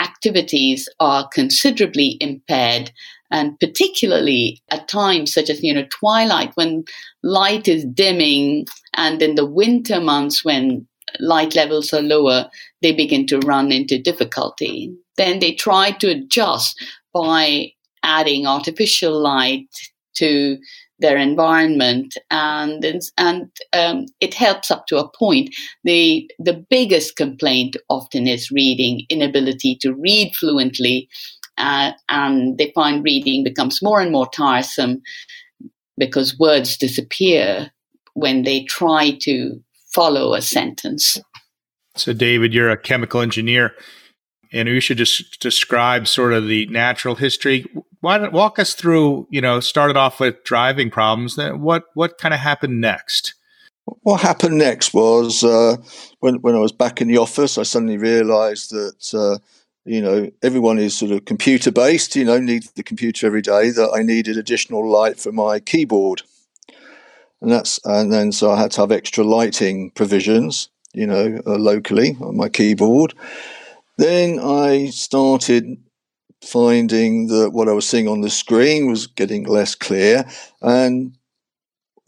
activities 0.02 0.90
are 1.00 1.28
considerably 1.34 2.18
impaired 2.20 2.92
and 3.30 3.58
particularly 3.60 4.62
at 4.70 4.88
times 4.88 5.34
such 5.34 5.50
as 5.50 5.64
you 5.64 5.74
know 5.74 5.86
twilight 5.90 6.52
when 6.56 6.84
light 7.24 7.68
is 7.68 7.86
dimming 7.86 8.66
and 8.96 9.22
in 9.22 9.36
the 9.36 9.46
winter 9.46 10.02
months 10.02 10.44
when 10.44 10.88
light 11.20 11.56
levels 11.56 11.94
are 11.94 12.02
lower 12.02 12.50
they 12.82 12.92
begin 12.92 13.26
to 13.28 13.40
run 13.40 13.72
into 13.72 14.02
difficulty. 14.02 14.94
Then 15.18 15.40
they 15.40 15.54
try 15.54 15.92
to 15.92 16.10
adjust 16.10 16.76
by 17.14 17.72
adding 18.04 18.48
artificial 18.48 19.20
light 19.20 19.68
to 20.16 20.58
their 21.02 21.18
environment 21.18 22.18
and 22.30 22.84
and 23.18 23.52
um, 23.74 24.06
it 24.20 24.34
helps 24.34 24.72
up 24.72 24.86
to 24.88 24.98
a 24.98 25.10
point 25.10 25.54
the 25.84 26.30
the 26.40 26.66
biggest 26.70 27.16
complaint 27.16 27.76
often 27.90 28.28
is 28.28 28.52
reading 28.52 29.06
inability 29.10 29.76
to 29.82 29.94
read 29.94 30.34
fluently 30.36 31.10
uh, 31.58 31.92
and 32.10 32.58
they 32.58 32.72
find 32.74 33.04
reading 33.04 33.44
becomes 33.44 33.82
more 33.82 34.00
and 34.00 34.12
more 34.12 34.30
tiresome 34.30 35.02
because 35.98 36.40
words 36.40 36.78
disappear 36.78 37.72
when 38.14 38.44
they 38.44 38.64
try 38.64 39.18
to 39.22 39.60
follow 39.94 40.34
a 40.34 40.42
sentence 40.42 41.18
so 41.96 42.14
david 42.14 42.54
you're 42.54 42.70
a 42.70 42.78
chemical 42.78 43.22
engineer 43.22 43.74
and 44.52 44.68
should 44.82 44.98
just 44.98 45.40
describe 45.40 46.08
sort 46.08 46.34
of 46.34 46.48
the 46.48 46.66
natural 46.68 47.16
history. 47.16 47.66
Why 48.02 48.18
don't 48.18 48.34
walk 48.34 48.60
us 48.60 48.74
through? 48.74 49.28
You 49.30 49.42
know, 49.42 49.60
started 49.60 49.96
off 49.96 50.20
with 50.20 50.44
driving 50.44 50.92
problems. 50.92 51.36
Then 51.36 51.62
what 51.62 51.86
what 51.94 52.18
kind 52.18 52.34
of 52.34 52.40
happened 52.40 52.82
next? 52.82 53.36
What 53.86 54.22
happened 54.22 54.58
next 54.58 54.94
was 54.94 55.44
uh, 55.44 55.78
when 56.20 56.36
when 56.42 56.56
I 56.56 56.60
was 56.60 56.72
back 56.72 57.02
in 57.02 57.08
the 57.08 57.18
office, 57.18 57.58
I 57.58 57.64
suddenly 57.64 57.98
realised 57.98 58.72
that. 58.72 59.14
Uh, 59.14 59.40
you 59.84 60.00
know, 60.00 60.30
everyone 60.44 60.78
is 60.78 60.96
sort 60.96 61.12
of 61.12 61.26
computer 61.26 61.72
based, 61.72 62.16
you 62.16 62.24
know, 62.24 62.38
need 62.38 62.64
the 62.76 62.84
computer 62.84 63.26
every 63.26 63.42
day, 63.42 63.72
that 63.72 63.92
I 63.96 64.04
needed 64.04 64.38
additional 64.38 64.88
light 64.88 65.20
for 65.20 65.32
my 65.32 65.60
keyboard. 65.60 66.22
And 67.42 67.52
that's, 67.52 67.80
and 67.84 68.14
then 68.14 68.32
so 68.32 68.52
I 68.52 68.62
had 68.62 68.72
to 68.72 68.82
have 68.82 68.92
extra 68.92 69.24
lighting 69.24 69.90
provisions, 69.92 70.70
you 70.94 71.08
know, 71.08 71.42
uh, 71.48 71.56
locally 71.58 72.16
on 72.22 72.38
my 72.38 72.48
keyboard. 72.48 73.16
Then 73.98 74.40
I 74.40 74.92
started 74.92 75.78
finding 76.44 77.28
that 77.28 77.52
what 77.52 77.70
I 77.70 77.74
was 77.74 77.88
seeing 77.88 78.08
on 78.08 78.22
the 78.22 78.30
screen 78.30 78.90
was 78.90 79.08
getting 79.08 79.44
less 79.44 79.76
clear. 79.76 80.26
And 80.62 81.16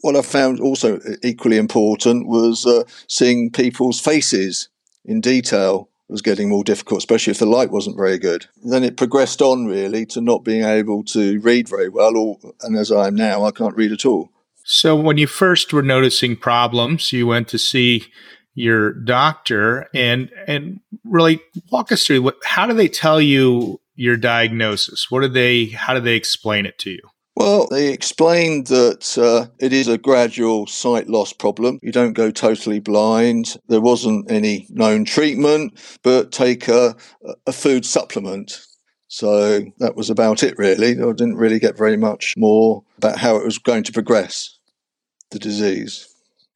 what 0.00 0.16
I 0.16 0.22
found 0.22 0.60
also 0.60 1.00
equally 1.22 1.56
important 1.56 2.26
was 2.26 2.66
uh, 2.66 2.84
seeing 3.08 3.50
people's 3.50 4.00
faces 4.00 4.68
in 5.04 5.20
detail 5.20 5.88
was 6.08 6.20
getting 6.20 6.48
more 6.48 6.64
difficult, 6.64 6.98
especially 6.98 7.30
if 7.30 7.38
the 7.38 7.46
light 7.46 7.70
wasn't 7.70 7.96
very 7.96 8.18
good. 8.18 8.46
Then 8.62 8.84
it 8.84 8.96
progressed 8.96 9.40
on 9.40 9.66
really 9.66 10.04
to 10.06 10.20
not 10.20 10.44
being 10.44 10.62
able 10.62 11.02
to 11.04 11.40
read 11.40 11.68
very 11.68 11.88
well, 11.88 12.16
or, 12.16 12.38
and 12.60 12.76
as 12.76 12.92
I 12.92 13.06
am 13.06 13.14
now, 13.14 13.44
I 13.44 13.50
can't 13.50 13.76
read 13.76 13.92
at 13.92 14.04
all. 14.04 14.30
So 14.64 14.94
when 14.94 15.18
you 15.18 15.26
first 15.26 15.72
were 15.72 15.82
noticing 15.82 16.36
problems, 16.36 17.12
you 17.12 17.26
went 17.26 17.48
to 17.48 17.58
see 17.58 18.06
your 18.54 18.92
doctor 18.92 19.88
and 19.92 20.30
and 20.46 20.80
really 21.02 21.40
walk 21.72 21.90
us 21.90 22.06
through 22.06 22.22
what 22.22 22.36
how 22.44 22.66
do 22.66 22.72
they 22.72 22.88
tell 22.88 23.20
you 23.20 23.80
your 23.94 24.16
diagnosis 24.16 25.10
what 25.10 25.20
did 25.20 25.34
they 25.34 25.66
how 25.66 25.94
did 25.94 26.04
they 26.04 26.16
explain 26.16 26.66
it 26.66 26.78
to 26.78 26.90
you 26.90 27.00
well, 27.36 27.66
they 27.68 27.92
explained 27.92 28.68
that 28.68 29.18
uh, 29.18 29.50
it 29.58 29.72
is 29.72 29.88
a 29.88 29.98
gradual 29.98 30.68
sight 30.68 31.08
loss 31.08 31.32
problem. 31.32 31.80
You 31.82 31.90
don't 31.90 32.12
go 32.12 32.30
totally 32.30 32.78
blind. 32.78 33.56
There 33.68 33.80
wasn't 33.80 34.30
any 34.30 34.68
known 34.70 35.04
treatment, 35.04 35.76
but 36.02 36.30
take 36.30 36.68
a, 36.68 36.94
a 37.46 37.52
food 37.52 37.84
supplement. 37.84 38.64
So 39.08 39.64
that 39.78 39.96
was 39.96 40.10
about 40.10 40.42
it, 40.42 40.56
really. 40.58 40.92
I 40.92 41.12
didn't 41.12 41.36
really 41.36 41.58
get 41.58 41.76
very 41.76 41.96
much 41.96 42.34
more 42.36 42.84
about 42.98 43.18
how 43.18 43.36
it 43.36 43.44
was 43.44 43.58
going 43.58 43.82
to 43.84 43.92
progress, 43.92 44.58
the 45.30 45.38
disease. 45.40 46.08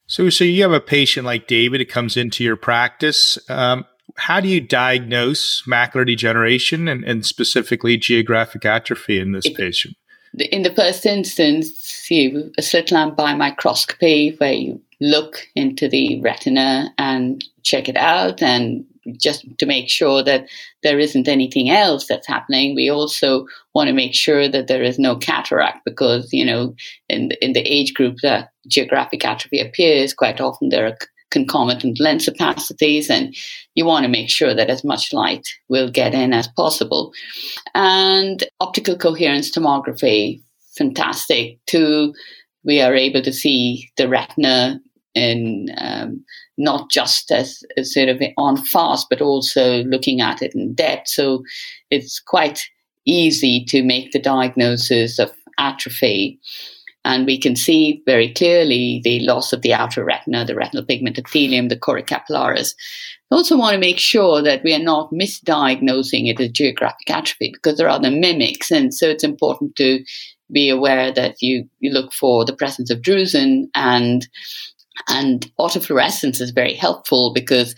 So, 0.07 0.30
so 0.30 0.45
you 0.45 0.62
have 0.62 0.73
a 0.73 0.80
patient 0.80 1.26
like 1.26 1.49
David 1.49 1.80
that 1.80 1.88
comes 1.88 2.16
into 2.16 2.45
your 2.45 2.57
practice. 2.57 3.37
Um, 3.50 3.85
how 4.18 4.40
do 4.40 4.48
you 4.48 4.60
diagnose 4.60 5.62
macular 5.62 6.06
degeneration 6.06 6.88
and, 6.88 7.04
and 7.04 7.25
specifically 7.25 7.96
geographic 7.96 8.64
atrophy 8.64 9.20
in 9.20 9.32
this 9.32 9.46
it, 9.46 9.56
patient? 9.56 9.96
In 10.50 10.62
the 10.62 10.75
first 10.75 11.06
instance, 11.06 12.06
you 12.10 12.52
a 12.58 12.62
slit 12.62 12.90
lamp 12.90 13.16
biomicroscopy 13.16 14.38
where 14.38 14.52
you 14.52 14.80
look 15.00 15.46
into 15.54 15.88
the 15.88 16.20
retina 16.20 16.92
and 16.98 17.44
check 17.62 17.88
it 17.88 17.96
out 17.96 18.42
and 18.42 18.84
just 19.16 19.46
to 19.58 19.66
make 19.66 19.88
sure 19.88 20.22
that 20.22 20.46
there 20.82 20.98
isn't 20.98 21.28
anything 21.28 21.70
else 21.70 22.06
that's 22.06 22.26
happening. 22.26 22.75
We 22.75 22.90
also 22.90 23.46
want 23.75 23.88
to 23.88 23.94
make 23.94 24.14
sure 24.14 24.48
that 24.48 24.66
there 24.66 24.82
is 24.82 24.98
no 24.98 25.16
cataract 25.16 25.84
because, 25.84 26.28
you 26.32 26.44
know, 26.44 26.75
in, 27.08 27.30
in 27.40 27.52
the 27.52 27.60
age 27.60 27.94
group 27.94 28.16
that 28.22 28.50
geographic 28.66 29.25
atrophy 29.25 29.60
appears, 29.60 30.12
quite 30.12 30.40
often 30.40 30.68
there 30.68 30.87
are 30.87 30.96
concomitant 31.30 32.00
lens 32.00 32.28
opacities, 32.28 33.11
and 33.11 33.35
you 33.75 33.85
want 33.85 34.04
to 34.04 34.11
make 34.11 34.30
sure 34.30 34.54
that 34.54 34.70
as 34.70 34.85
much 34.85 35.12
light 35.12 35.47
will 35.68 35.90
get 35.90 36.14
in 36.14 36.32
as 36.32 36.49
possible. 36.49 37.12
And 37.75 38.44
optical 38.61 38.97
coherence 38.97 39.50
tomography, 39.50 40.42
fantastic. 40.76 41.58
Too, 41.66 42.14
we 42.64 42.80
are 42.80 42.94
able 42.94 43.23
to 43.23 43.32
see 43.32 43.90
the 43.97 44.08
retina 44.08 44.80
in 45.14 45.68
um, 45.78 46.25
not 46.56 46.90
just 46.90 47.30
as, 47.30 47.62
as, 47.76 47.92
sort 47.92 48.08
of 48.08 48.20
en 48.20 48.56
face, 48.56 49.06
but 49.08 49.20
also 49.20 49.82
looking 49.85 50.20
at 50.20 50.42
it 50.42 50.54
in 50.54 50.75
depth. 50.75 51.08
So 51.08 51.42
it's 51.90 52.20
quite 52.20 52.62
easy 53.06 53.64
to 53.66 53.82
make 53.82 54.12
the 54.12 54.18
diagnosis 54.18 55.18
of 55.18 55.32
atrophy. 55.58 56.38
And 57.04 57.26
we 57.26 57.38
can 57.38 57.56
see 57.56 58.02
very 58.06 58.32
clearly 58.32 59.00
the 59.04 59.20
loss 59.20 59.52
of 59.52 59.62
the 59.62 59.72
outer 59.72 60.04
retina, 60.04 60.44
the 60.44 60.54
retinal 60.54 60.84
pigment 60.84 61.18
epithelium, 61.18 61.68
the 61.68 61.76
choriocapillaris. 61.76 62.74
We 63.30 63.36
also 63.36 63.56
want 63.56 63.74
to 63.74 63.80
make 63.80 63.98
sure 63.98 64.42
that 64.42 64.62
we 64.64 64.74
are 64.74 64.82
not 64.82 65.12
misdiagnosing 65.12 66.28
it 66.28 66.40
as 66.40 66.50
geographic 66.50 67.08
atrophy 67.08 67.52
because 67.52 67.78
there 67.78 67.88
are 67.88 68.00
the 68.00 68.10
mimics. 68.10 68.70
And 68.70 68.92
so 68.92 69.08
it's 69.08 69.24
important 69.24 69.76
to 69.76 70.04
be 70.50 70.70
aware 70.70 71.12
that 71.12 71.36
you, 71.40 71.68
you 71.78 71.90
look 71.90 72.12
for 72.12 72.44
the 72.44 72.56
presence 72.56 72.90
of 72.90 73.00
drusen 73.00 73.68
and 73.74 74.26
and 75.08 75.48
autofluorescence 75.60 76.40
is 76.40 76.50
very 76.50 76.74
helpful 76.74 77.32
because 77.32 77.74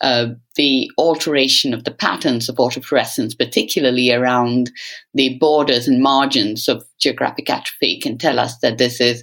uh, 0.00 0.26
the 0.56 0.90
alteration 0.98 1.72
of 1.72 1.84
the 1.84 1.90
patterns 1.90 2.48
of 2.48 2.56
autofluorescence, 2.56 3.36
particularly 3.36 4.12
around 4.12 4.70
the 5.14 5.38
borders 5.38 5.88
and 5.88 6.02
margins 6.02 6.68
of 6.68 6.84
geographic 6.98 7.48
atrophy, 7.48 7.98
can 8.00 8.18
tell 8.18 8.38
us 8.38 8.58
that 8.58 8.78
this 8.78 9.00
is 9.00 9.22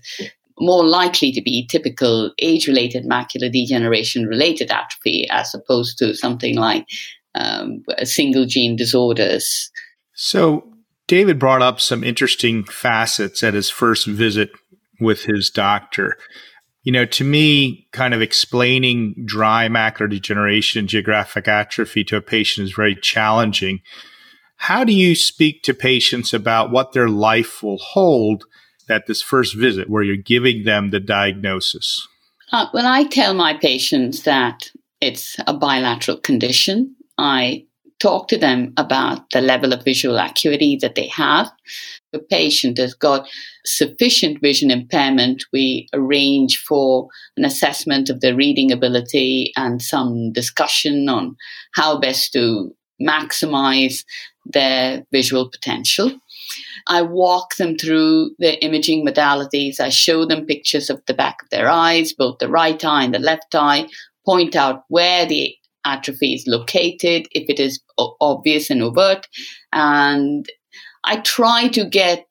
more 0.59 0.85
likely 0.85 1.31
to 1.31 1.41
be 1.41 1.67
typical 1.67 2.31
age 2.39 2.67
related 2.67 3.05
macular 3.05 3.51
degeneration 3.51 4.25
related 4.27 4.71
atrophy 4.71 5.27
as 5.31 5.53
opposed 5.53 5.97
to 5.97 6.13
something 6.13 6.55
like 6.55 6.85
um, 7.35 7.83
single 8.03 8.45
gene 8.45 8.75
disorders. 8.75 9.71
So, 10.13 10.69
David 11.07 11.39
brought 11.39 11.61
up 11.61 11.79
some 11.79 12.03
interesting 12.03 12.63
facets 12.63 13.43
at 13.43 13.55
his 13.55 13.69
first 13.69 14.05
visit 14.07 14.51
with 14.99 15.25
his 15.25 15.49
doctor. 15.49 16.17
You 16.83 16.91
know, 16.91 17.05
to 17.05 17.23
me, 17.23 17.87
kind 17.93 18.13
of 18.13 18.21
explaining 18.21 19.15
dry 19.25 19.67
macular 19.69 20.09
degeneration 20.09 20.79
and 20.79 20.89
geographic 20.89 21.47
atrophy 21.47 22.03
to 22.05 22.17
a 22.17 22.21
patient 22.21 22.67
is 22.67 22.73
very 22.73 22.95
challenging. 22.95 23.79
How 24.57 24.83
do 24.83 24.93
you 24.93 25.15
speak 25.15 25.63
to 25.63 25.73
patients 25.73 26.33
about 26.33 26.71
what 26.71 26.91
their 26.91 27.09
life 27.09 27.63
will 27.63 27.77
hold 27.77 28.43
at 28.89 29.07
this 29.07 29.21
first 29.21 29.55
visit 29.55 29.89
where 29.89 30.03
you're 30.03 30.17
giving 30.17 30.63
them 30.63 30.89
the 30.89 30.99
diagnosis? 30.99 32.05
Uh, 32.51 32.67
well, 32.73 32.85
I 32.85 33.05
tell 33.05 33.33
my 33.33 33.55
patients 33.55 34.23
that 34.23 34.69
it's 35.01 35.37
a 35.47 35.53
bilateral 35.53 36.17
condition. 36.17 36.95
I 37.17 37.65
talk 38.03 38.27
to 38.27 38.37
them 38.37 38.73
about 38.75 39.29
the 39.31 39.39
level 39.39 39.71
of 39.71 39.85
visual 39.85 40.19
acuity 40.19 40.77
that 40.81 40.95
they 40.95 41.07
have. 41.07 41.49
The 42.11 42.19
patient 42.19 42.77
has 42.77 42.93
got 42.93 43.27
sufficient 43.65 44.41
vision 44.41 44.69
impairment. 44.69 45.45
We 45.53 45.87
arrange 45.93 46.57
for 46.57 47.07
an 47.37 47.45
assessment 47.45 48.09
of 48.09 48.19
their 48.19 48.35
reading 48.35 48.73
ability 48.73 49.53
and 49.55 49.81
some 49.81 50.33
discussion 50.33 51.07
on 51.07 51.37
how 51.75 51.97
best 51.97 52.33
to 52.33 52.75
maximize 53.01 54.03
their 54.45 55.05
visual 55.13 55.49
potential. 55.49 56.11
I 56.87 57.03
walk 57.03 57.55
them 57.55 57.77
through 57.77 58.31
the 58.37 58.61
imaging 58.61 59.05
modalities. 59.05 59.79
I 59.79 59.87
show 59.87 60.25
them 60.25 60.45
pictures 60.45 60.89
of 60.89 61.01
the 61.07 61.13
back 61.13 61.41
of 61.41 61.49
their 61.49 61.69
eyes, 61.69 62.11
both 62.11 62.39
the 62.39 62.49
right 62.49 62.83
eye 62.83 63.05
and 63.05 63.13
the 63.13 63.19
left 63.19 63.55
eye, 63.55 63.87
point 64.25 64.57
out 64.57 64.83
where 64.89 65.25
the 65.25 65.55
atrophy 65.85 66.33
is 66.33 66.45
located, 66.47 67.27
if 67.31 67.49
it 67.49 67.59
is 67.59 67.81
obvious 67.97 68.69
and 68.69 68.81
overt. 68.81 69.27
And 69.71 70.47
I 71.03 71.17
try 71.17 71.67
to 71.69 71.85
get 71.85 72.25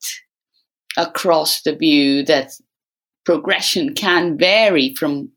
across 0.97 1.63
the 1.63 1.75
view 1.75 2.25
that 2.25 2.53
progression 3.25 3.95
can 3.95 4.37
vary 4.37 4.95
from 4.95 5.31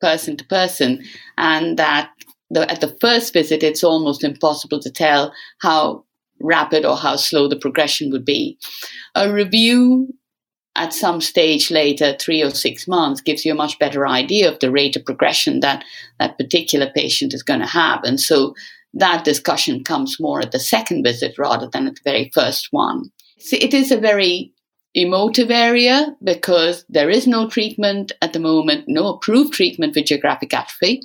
person 0.00 0.36
to 0.36 0.44
person 0.44 1.04
and 1.36 1.78
that 1.78 2.10
the, 2.50 2.70
at 2.70 2.80
the 2.80 2.96
first 3.00 3.32
visit 3.32 3.62
it's 3.62 3.84
almost 3.84 4.24
impossible 4.24 4.80
to 4.80 4.90
tell 4.90 5.32
how 5.60 6.04
rapid 6.40 6.84
or 6.84 6.96
how 6.96 7.16
slow 7.16 7.48
the 7.48 7.56
progression 7.56 8.10
would 8.10 8.24
be. 8.24 8.58
A 9.14 9.32
review 9.32 10.08
at 10.78 10.92
some 10.92 11.20
stage 11.20 11.70
later, 11.70 12.16
three 12.18 12.42
or 12.42 12.50
six 12.50 12.86
months, 12.86 13.20
gives 13.20 13.44
you 13.44 13.52
a 13.52 13.56
much 13.56 13.78
better 13.78 14.06
idea 14.06 14.50
of 14.50 14.58
the 14.60 14.70
rate 14.70 14.96
of 14.96 15.04
progression 15.04 15.60
that 15.60 15.84
that 16.18 16.38
particular 16.38 16.90
patient 16.94 17.34
is 17.34 17.42
going 17.42 17.60
to 17.60 17.66
have. 17.66 18.00
And 18.04 18.20
so 18.20 18.54
that 18.94 19.24
discussion 19.24 19.84
comes 19.84 20.18
more 20.20 20.40
at 20.40 20.52
the 20.52 20.60
second 20.60 21.02
visit 21.02 21.36
rather 21.38 21.68
than 21.68 21.86
at 21.86 21.96
the 21.96 22.00
very 22.04 22.30
first 22.32 22.68
one. 22.70 23.10
So 23.38 23.56
it 23.60 23.74
is 23.74 23.90
a 23.90 23.98
very 23.98 24.52
emotive 24.94 25.50
area 25.50 26.16
because 26.24 26.84
there 26.88 27.10
is 27.10 27.26
no 27.26 27.48
treatment 27.48 28.12
at 28.22 28.32
the 28.32 28.40
moment, 28.40 28.84
no 28.88 29.14
approved 29.14 29.52
treatment 29.52 29.94
for 29.94 30.00
geographic 30.00 30.54
atrophy. 30.54 31.02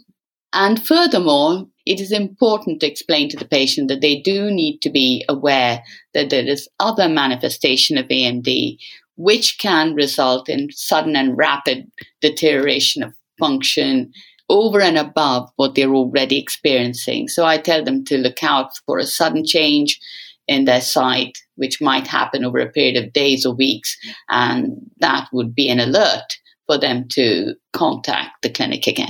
And 0.53 0.83
furthermore, 0.85 1.67
it 1.85 1.99
is 1.99 2.11
important 2.11 2.79
to 2.79 2.87
explain 2.87 3.27
to 3.29 3.37
the 3.37 3.45
patient 3.45 3.89
that 3.89 4.01
they 4.01 4.21
do 4.21 4.51
need 4.51 4.79
to 4.81 4.89
be 4.89 5.25
aware 5.27 5.83
that 6.13 6.29
there 6.29 6.45
is 6.45 6.69
other 6.79 7.09
manifestation 7.09 7.97
of 7.97 8.07
AMD 8.07 8.77
which 9.15 9.57
can 9.59 9.93
result 9.93 10.49
in 10.49 10.69
sudden 10.71 11.15
and 11.15 11.37
rapid 11.37 11.91
deterioration 12.21 13.03
of 13.03 13.13
function 13.39 14.11
over 14.49 14.81
and 14.81 14.97
above 14.97 15.49
what 15.55 15.75
they're 15.75 15.93
already 15.93 16.39
experiencing. 16.39 17.27
So 17.27 17.45
I 17.45 17.57
tell 17.57 17.83
them 17.83 18.03
to 18.05 18.17
look 18.17 18.43
out 18.43 18.71
for 18.85 18.97
a 18.97 19.05
sudden 19.05 19.45
change 19.45 19.99
in 20.47 20.65
their 20.65 20.81
sight, 20.81 21.37
which 21.55 21.81
might 21.81 22.07
happen 22.07 22.43
over 22.43 22.59
a 22.59 22.69
period 22.69 23.01
of 23.01 23.13
days 23.13 23.45
or 23.45 23.55
weeks. 23.55 23.97
And 24.29 24.77
that 24.99 25.27
would 25.31 25.55
be 25.55 25.69
an 25.69 25.79
alert 25.79 26.37
for 26.67 26.77
them 26.77 27.07
to 27.09 27.55
contact 27.71 28.41
the 28.41 28.49
clinic 28.49 28.87
again. 28.87 29.09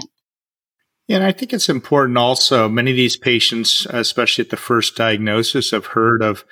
And 1.09 1.23
I 1.23 1.31
think 1.31 1.51
it's 1.53 1.69
important 1.69 2.17
also. 2.17 2.69
Many 2.69 2.91
of 2.91 2.97
these 2.97 3.17
patients, 3.17 3.85
especially 3.87 4.43
at 4.43 4.51
the 4.51 4.57
first 4.57 4.95
diagnosis, 4.95 5.71
have 5.71 5.87
heard 5.87 6.21
of 6.21 6.45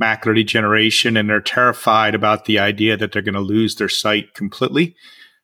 macular 0.00 0.34
degeneration 0.34 1.16
and 1.16 1.28
they're 1.28 1.40
terrified 1.40 2.14
about 2.14 2.44
the 2.44 2.58
idea 2.58 2.96
that 2.96 3.12
they're 3.12 3.22
going 3.22 3.34
to 3.34 3.40
lose 3.40 3.76
their 3.76 3.88
sight 3.88 4.34
completely 4.34 4.94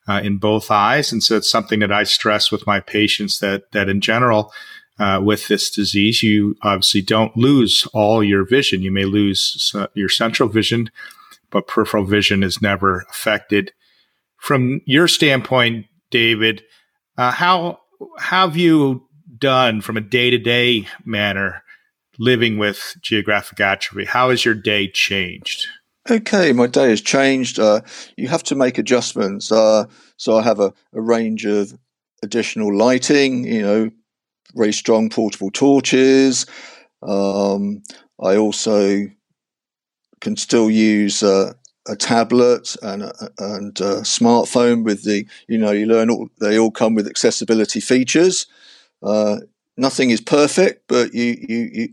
uh, 0.09 0.21
in 0.23 0.39
both 0.39 0.71
eyes. 0.71 1.13
And 1.13 1.23
so 1.23 1.37
it's 1.37 1.51
something 1.51 1.81
that 1.81 1.93
I 1.93 2.03
stress 2.05 2.51
with 2.51 2.67
my 2.67 2.81
patients 2.81 3.39
that, 3.39 3.73
that 3.73 3.89
in 3.89 4.01
general, 4.01 4.53
uh, 4.99 5.21
with 5.23 5.49
this 5.49 5.71
disease, 5.71 6.23
you 6.23 6.55
obviously 6.63 7.01
don't 7.01 7.37
lose 7.37 7.89
all 7.95 8.23
your 8.23 8.45
vision. 8.45 8.83
You 8.83 8.93
may 8.93 9.05
lose 9.05 9.75
your 9.95 10.09
central 10.09 10.49
vision, 10.49 10.91
but 11.51 11.67
peripheral 11.67 12.05
vision 12.05 12.43
is 12.43 12.61
never 12.61 13.07
affected. 13.11 13.73
From 14.37 14.81
your 14.85 15.09
standpoint, 15.09 15.87
David, 16.11 16.63
uh, 17.17 17.31
how, 17.31 17.79
how 18.19 18.49
have 18.49 18.57
you 18.57 19.07
done 19.39 19.81
from 19.81 19.97
a 19.97 20.01
day 20.01 20.31
to 20.31 20.39
day 20.39 20.87
manner 21.05 21.62
living 22.23 22.57
with 22.57 22.95
geographic 23.03 23.59
atrophy? 23.59 24.05
How 24.05 24.31
has 24.31 24.45
your 24.45 24.55
day 24.55 24.89
changed? 24.89 25.67
Okay, 26.09 26.53
my 26.53 26.69
day 26.69 26.91
has 26.91 27.01
changed. 27.01 27.59
Uh, 27.59 27.81
you 28.17 28.29
have 28.29 28.45
to 28.45 28.55
make 28.55 28.79
adjustments. 28.79 29.51
Uh, 29.51 29.87
so 30.17 30.39
I 30.39 30.43
have 30.43 30.61
a, 30.61 30.73
a, 30.95 31.01
range 31.01 31.45
of 31.45 31.77
additional 32.23 32.77
lighting, 32.77 33.45
you 33.45 33.63
know, 33.63 33.91
very 34.55 34.73
strong 34.73 35.11
portable 35.11 35.51
torches. 35.51 36.47
Um, 37.03 37.83
I 38.23 38.37
also 38.37 39.07
can 40.21 40.37
still 40.37 40.71
use 40.71 41.25
uh, 41.25 41.55
a 41.89 41.97
tablet 41.97 42.77
and 42.83 43.03
a, 43.03 43.31
and 43.39 43.81
a 43.81 44.03
smartphone 44.03 44.85
with 44.85 45.03
the, 45.03 45.27
you 45.49 45.59
know, 45.59 45.73
you 45.73 45.87
learn 45.87 46.11
all, 46.11 46.29
they 46.41 46.57
all 46.59 46.71
come 46.71 46.95
with 46.95 47.09
accessibility 47.09 47.81
features. 47.81 48.47
Nothing 49.77 50.11
is 50.11 50.21
perfect, 50.21 50.87
but 50.87 51.15
you 51.15 51.37
you 51.49 51.89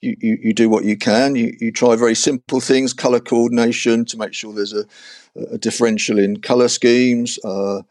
you 0.00 0.16
you, 0.20 0.38
you 0.42 0.52
do 0.52 0.68
what 0.68 0.84
you 0.84 0.96
can. 0.96 1.36
You 1.36 1.54
you 1.60 1.70
try 1.70 1.94
very 1.94 2.16
simple 2.16 2.60
things, 2.60 2.92
color 2.92 3.20
coordination 3.20 4.04
to 4.06 4.18
make 4.18 4.34
sure 4.34 4.52
there's 4.52 4.72
a, 4.72 4.84
a 5.52 5.58
differential 5.58 6.18
in 6.18 6.40
color 6.40 6.68
schemes. 6.68 7.38
Uh, 7.44 7.82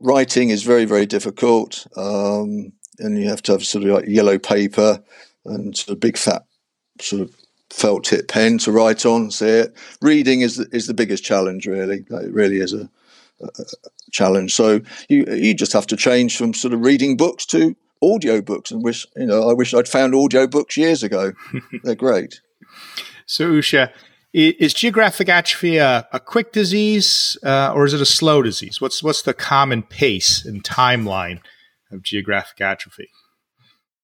writing 0.00 0.48
is 0.48 0.62
very 0.62 0.86
very 0.86 1.04
difficult, 1.04 1.86
um, 1.96 2.72
and 2.98 3.18
you 3.18 3.28
have 3.28 3.42
to 3.42 3.52
have 3.52 3.64
sort 3.64 3.84
of 3.84 3.90
like 3.90 4.08
yellow 4.08 4.38
paper 4.38 5.02
and 5.44 5.76
sort 5.76 5.94
of 5.94 6.00
big 6.00 6.16
fat 6.16 6.44
sort 7.00 7.22
of 7.22 7.34
felt 7.70 8.04
tip 8.04 8.28
pen 8.28 8.56
to 8.58 8.72
write 8.72 9.04
on. 9.04 9.30
See 9.30 9.46
it. 9.46 9.76
Reading 10.00 10.40
is 10.40 10.56
the, 10.56 10.66
is 10.72 10.86
the 10.86 10.94
biggest 10.94 11.22
challenge. 11.22 11.66
Really, 11.66 12.04
it 12.08 12.32
really 12.32 12.60
is 12.60 12.72
a, 12.72 12.88
a 13.42 13.50
challenge. 14.10 14.54
So 14.54 14.80
you 15.10 15.26
you 15.26 15.52
just 15.52 15.74
have 15.74 15.86
to 15.88 15.96
change 15.96 16.38
from 16.38 16.54
sort 16.54 16.72
of 16.72 16.80
reading 16.80 17.18
books 17.18 17.44
to 17.46 17.76
audiobooks 18.02 18.70
and 18.70 18.82
wish 18.82 19.06
you 19.16 19.26
know 19.26 19.48
I 19.48 19.52
wish 19.52 19.74
I'd 19.74 19.88
found 19.88 20.14
audiobooks 20.14 20.76
years 20.76 21.02
ago. 21.02 21.32
They're 21.82 21.94
great. 21.94 22.40
So 23.26 23.50
Usha, 23.50 23.92
is 24.32 24.74
geographic 24.74 25.28
atrophy 25.28 25.78
a, 25.78 26.06
a 26.12 26.20
quick 26.20 26.52
disease 26.52 27.36
uh, 27.42 27.72
or 27.74 27.84
is 27.84 27.94
it 27.94 28.00
a 28.00 28.06
slow 28.06 28.42
disease? 28.42 28.80
What's 28.80 29.02
what's 29.02 29.22
the 29.22 29.34
common 29.34 29.82
pace 29.82 30.44
and 30.44 30.62
timeline 30.62 31.40
of 31.90 32.02
geographic 32.02 32.60
atrophy? 32.60 33.08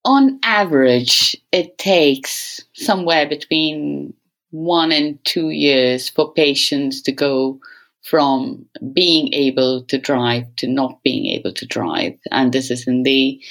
On 0.04 0.38
average, 0.42 1.36
it 1.50 1.78
takes 1.78 2.62
somewhere 2.74 3.26
between 3.26 4.12
one 4.50 4.92
and 4.92 5.18
two 5.24 5.50
years 5.50 6.08
for 6.08 6.32
patients 6.34 7.02
to 7.02 7.12
go 7.12 7.58
from 8.02 8.66
being 8.92 9.32
able 9.32 9.82
to 9.84 9.98
drive 9.98 10.44
to 10.56 10.66
not 10.66 11.02
being 11.02 11.26
able 11.26 11.52
to 11.52 11.66
drive. 11.66 12.12
And 12.30 12.52
this 12.52 12.70
is 12.70 12.86
in 12.86 13.02
the 13.02 13.42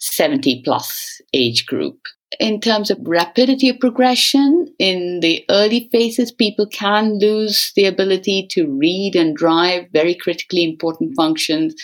70 0.00 0.62
plus 0.64 1.20
age 1.32 1.66
group. 1.66 1.98
In 2.38 2.60
terms 2.60 2.90
of 2.90 2.98
rapidity 3.02 3.68
of 3.68 3.80
progression, 3.80 4.72
in 4.78 5.20
the 5.20 5.44
early 5.50 5.88
phases, 5.90 6.30
people 6.30 6.66
can 6.66 7.18
lose 7.18 7.72
the 7.74 7.86
ability 7.86 8.46
to 8.52 8.66
read 8.66 9.16
and 9.16 9.36
drive, 9.36 9.86
very 9.92 10.14
critically 10.14 10.62
important 10.62 11.14
functions, 11.16 11.74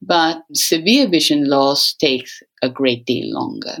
but 0.00 0.42
severe 0.54 1.08
vision 1.08 1.48
loss 1.48 1.94
takes 1.94 2.42
a 2.62 2.68
great 2.70 3.04
deal 3.06 3.34
longer. 3.34 3.78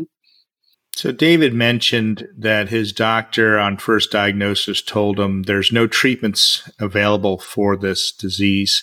So, 0.96 1.12
David 1.12 1.54
mentioned 1.54 2.26
that 2.36 2.70
his 2.70 2.92
doctor 2.92 3.56
on 3.56 3.76
first 3.76 4.10
diagnosis 4.10 4.82
told 4.82 5.20
him 5.20 5.44
there's 5.44 5.70
no 5.70 5.86
treatments 5.86 6.68
available 6.80 7.38
for 7.38 7.76
this 7.76 8.10
disease. 8.10 8.82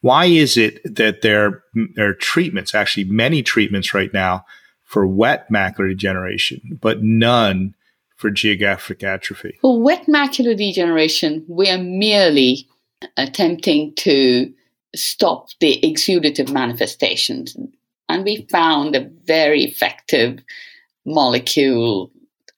Why 0.00 0.26
is 0.26 0.56
it 0.56 0.80
that 0.84 1.22
there, 1.22 1.62
there 1.94 2.10
are 2.10 2.14
treatments, 2.14 2.74
actually 2.74 3.04
many 3.04 3.42
treatments 3.42 3.94
right 3.94 4.12
now 4.12 4.44
for 4.84 5.06
wet 5.06 5.50
macular 5.50 5.88
degeneration, 5.88 6.78
but 6.80 7.02
none 7.02 7.74
for 8.16 8.30
geographic 8.30 9.02
atrophy? 9.02 9.58
For 9.60 9.80
wet 9.80 10.06
macular 10.06 10.56
degeneration, 10.56 11.44
we 11.48 11.68
are 11.68 11.78
merely 11.78 12.68
attempting 13.16 13.94
to 13.96 14.52
stop 14.94 15.48
the 15.60 15.80
exudative 15.82 16.50
manifestations. 16.50 17.56
And 18.08 18.24
we 18.24 18.46
found 18.50 18.96
a 18.96 19.10
very 19.24 19.64
effective 19.64 20.40
molecule 21.04 22.10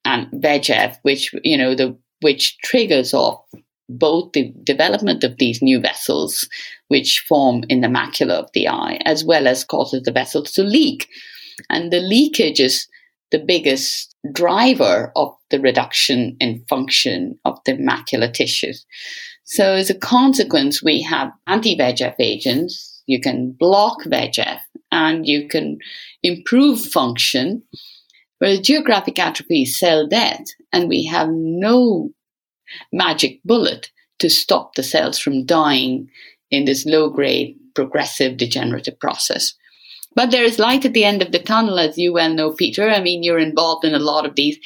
and 0.04 0.26
VEGF, 0.32 0.98
which, 1.02 1.34
you 1.42 1.56
know, 1.56 1.74
the 1.74 1.96
which 2.20 2.58
triggers 2.58 3.14
off 3.14 3.42
both 3.98 4.32
the 4.32 4.52
development 4.64 5.24
of 5.24 5.36
these 5.38 5.60
new 5.62 5.80
vessels, 5.80 6.48
which 6.88 7.20
form 7.28 7.64
in 7.68 7.80
the 7.80 7.88
macula 7.88 8.32
of 8.32 8.50
the 8.54 8.68
eye, 8.68 8.98
as 9.04 9.24
well 9.24 9.46
as 9.46 9.64
causes 9.64 10.02
the 10.02 10.12
vessels 10.12 10.52
to 10.52 10.62
leak. 10.62 11.08
And 11.68 11.92
the 11.92 12.00
leakage 12.00 12.60
is 12.60 12.86
the 13.30 13.38
biggest 13.38 14.14
driver 14.32 15.12
of 15.16 15.34
the 15.50 15.60
reduction 15.60 16.36
in 16.40 16.64
function 16.68 17.38
of 17.44 17.58
the 17.64 17.72
macular 17.72 18.32
tissues. 18.32 18.84
So, 19.44 19.74
as 19.74 19.90
a 19.90 19.98
consequence, 19.98 20.82
we 20.82 21.02
have 21.02 21.32
anti 21.46 21.76
VEGF 21.76 22.14
agents. 22.18 23.02
You 23.06 23.20
can 23.20 23.52
block 23.58 24.04
VEGF 24.04 24.60
and 24.92 25.26
you 25.26 25.48
can 25.48 25.78
improve 26.22 26.80
function. 26.80 27.62
Whereas 28.38 28.60
geographic 28.60 29.18
atrophy 29.18 29.62
is 29.62 29.78
cell 29.78 30.06
death, 30.06 30.44
and 30.72 30.88
we 30.88 31.04
have 31.06 31.28
no 31.30 32.10
magic 32.92 33.40
bullet 33.44 33.90
to 34.18 34.28
stop 34.28 34.74
the 34.74 34.82
cells 34.82 35.18
from 35.18 35.46
dying 35.46 36.08
in 36.50 36.64
this 36.64 36.84
low 36.86 37.10
grade 37.10 37.56
progressive 37.74 38.36
degenerative 38.36 38.98
process. 38.98 39.54
But 40.14 40.30
there 40.30 40.44
is 40.44 40.58
light 40.58 40.84
at 40.84 40.92
the 40.92 41.04
end 41.04 41.22
of 41.22 41.32
the 41.32 41.38
tunnel, 41.38 41.78
as 41.78 41.96
you 41.96 42.12
well 42.12 42.34
know, 42.34 42.52
Peter. 42.52 42.88
I 42.88 43.00
mean, 43.00 43.22
you're 43.22 43.38
involved 43.38 43.84
in 43.84 43.94
a 43.94 44.00
lot 44.00 44.26
of 44.26 44.34
these 44.34 44.58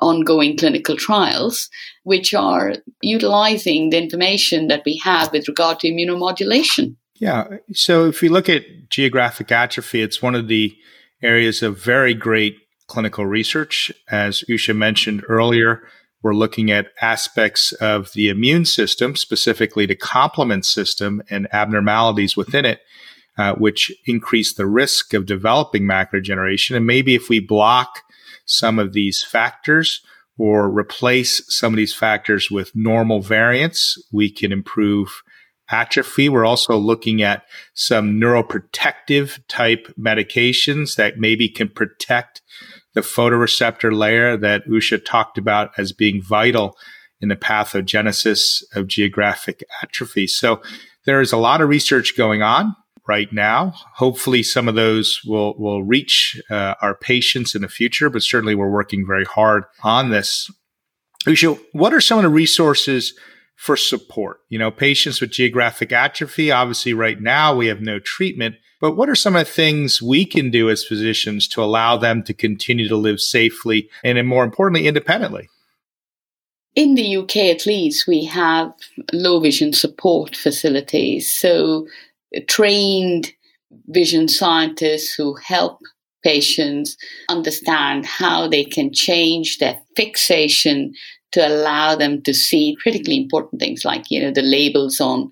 ongoing 0.00 0.56
clinical 0.56 0.96
trials, 0.96 1.68
which 2.02 2.34
are 2.34 2.74
utilizing 3.02 3.90
the 3.90 3.98
information 3.98 4.68
that 4.68 4.82
we 4.84 5.00
have 5.04 5.32
with 5.32 5.48
regard 5.48 5.80
to 5.80 5.88
immunomodulation. 5.88 6.96
Yeah. 7.14 7.48
So 7.72 8.06
if 8.06 8.22
we 8.22 8.28
look 8.28 8.48
at 8.48 8.90
geographic 8.90 9.50
atrophy, 9.50 10.02
it's 10.02 10.22
one 10.22 10.34
of 10.34 10.48
the 10.48 10.76
areas 11.22 11.62
of 11.62 11.82
very 11.82 12.14
great 12.14 12.56
clinical 12.86 13.26
research. 13.26 13.92
As 14.08 14.44
Usha 14.48 14.74
mentioned 14.74 15.24
earlier, 15.28 15.82
we're 16.22 16.34
looking 16.34 16.70
at 16.70 16.92
aspects 17.00 17.72
of 17.72 18.12
the 18.12 18.28
immune 18.28 18.64
system, 18.64 19.14
specifically 19.14 19.86
the 19.86 19.96
complement 19.96 20.64
system 20.64 21.22
and 21.30 21.46
abnormalities 21.52 22.36
within 22.36 22.64
it, 22.64 22.80
uh, 23.36 23.54
which 23.54 23.92
increase 24.06 24.54
the 24.54 24.66
risk 24.66 25.14
of 25.14 25.26
developing 25.26 25.82
macular 25.82 26.14
degeneration. 26.14 26.74
And 26.76 26.86
maybe 26.86 27.14
if 27.14 27.28
we 27.28 27.40
block 27.40 28.02
some 28.44 28.78
of 28.78 28.92
these 28.92 29.22
factors 29.22 30.00
or 30.36 30.68
replace 30.68 31.42
some 31.48 31.72
of 31.72 31.76
these 31.76 31.94
factors 31.94 32.50
with 32.50 32.74
normal 32.74 33.20
variants, 33.20 34.02
we 34.12 34.30
can 34.30 34.52
improve 34.52 35.22
atrophy. 35.70 36.28
We're 36.28 36.46
also 36.46 36.76
looking 36.76 37.22
at 37.22 37.44
some 37.74 38.20
neuroprotective 38.20 39.38
type 39.48 39.92
medications 39.98 40.96
that 40.96 41.18
maybe 41.18 41.48
can 41.48 41.68
protect 41.68 42.42
the 42.98 43.02
photoreceptor 43.02 43.96
layer 43.96 44.36
that 44.36 44.66
Usha 44.66 45.04
talked 45.04 45.38
about 45.38 45.70
as 45.78 45.92
being 45.92 46.20
vital 46.20 46.76
in 47.20 47.28
the 47.28 47.36
pathogenesis 47.36 48.64
of 48.74 48.88
geographic 48.88 49.62
atrophy. 49.82 50.26
So 50.26 50.60
there 51.06 51.20
is 51.20 51.32
a 51.32 51.36
lot 51.36 51.60
of 51.60 51.68
research 51.68 52.16
going 52.16 52.42
on 52.42 52.74
right 53.06 53.32
now. 53.32 53.74
Hopefully, 53.94 54.42
some 54.42 54.66
of 54.66 54.74
those 54.74 55.20
will 55.24 55.54
will 55.58 55.84
reach 55.84 56.40
uh, 56.50 56.74
our 56.82 56.96
patients 56.96 57.54
in 57.54 57.62
the 57.62 57.68
future, 57.68 58.10
but 58.10 58.22
certainly 58.22 58.56
we're 58.56 58.68
working 58.68 59.06
very 59.06 59.24
hard 59.24 59.62
on 59.84 60.10
this. 60.10 60.50
Usha, 61.24 61.56
what 61.72 61.94
are 61.94 62.00
some 62.00 62.18
of 62.18 62.24
the 62.24 62.28
resources 62.28 63.14
for 63.58 63.76
support? 63.76 64.40
You 64.48 64.58
know, 64.58 64.70
patients 64.70 65.20
with 65.20 65.32
geographic 65.32 65.92
atrophy, 65.92 66.50
obviously, 66.50 66.94
right 66.94 67.20
now 67.20 67.54
we 67.54 67.66
have 67.66 67.82
no 67.82 67.98
treatment. 67.98 68.54
But 68.80 68.96
what 68.96 69.08
are 69.08 69.16
some 69.16 69.34
of 69.34 69.44
the 69.44 69.52
things 69.52 70.00
we 70.00 70.24
can 70.24 70.50
do 70.50 70.70
as 70.70 70.84
physicians 70.84 71.48
to 71.48 71.62
allow 71.62 71.96
them 71.96 72.22
to 72.22 72.32
continue 72.32 72.88
to 72.88 72.96
live 72.96 73.20
safely 73.20 73.90
and, 74.04 74.26
more 74.26 74.44
importantly, 74.44 74.86
independently? 74.86 75.48
In 76.76 76.94
the 76.94 77.16
UK, 77.16 77.36
at 77.36 77.66
least, 77.66 78.06
we 78.06 78.24
have 78.26 78.72
low 79.12 79.40
vision 79.40 79.72
support 79.72 80.36
facilities. 80.36 81.28
So, 81.28 81.88
trained 82.46 83.32
vision 83.88 84.28
scientists 84.28 85.12
who 85.12 85.34
help 85.34 85.80
patients 86.22 86.96
understand 87.28 88.06
how 88.06 88.46
they 88.46 88.64
can 88.64 88.92
change 88.92 89.58
their 89.58 89.80
fixation 89.96 90.92
to 91.32 91.46
allow 91.46 91.94
them 91.94 92.22
to 92.22 92.34
see 92.34 92.76
critically 92.82 93.16
important 93.16 93.60
things 93.60 93.84
like, 93.84 94.10
you 94.10 94.20
know, 94.20 94.30
the 94.30 94.42
labels 94.42 95.00
on 95.00 95.30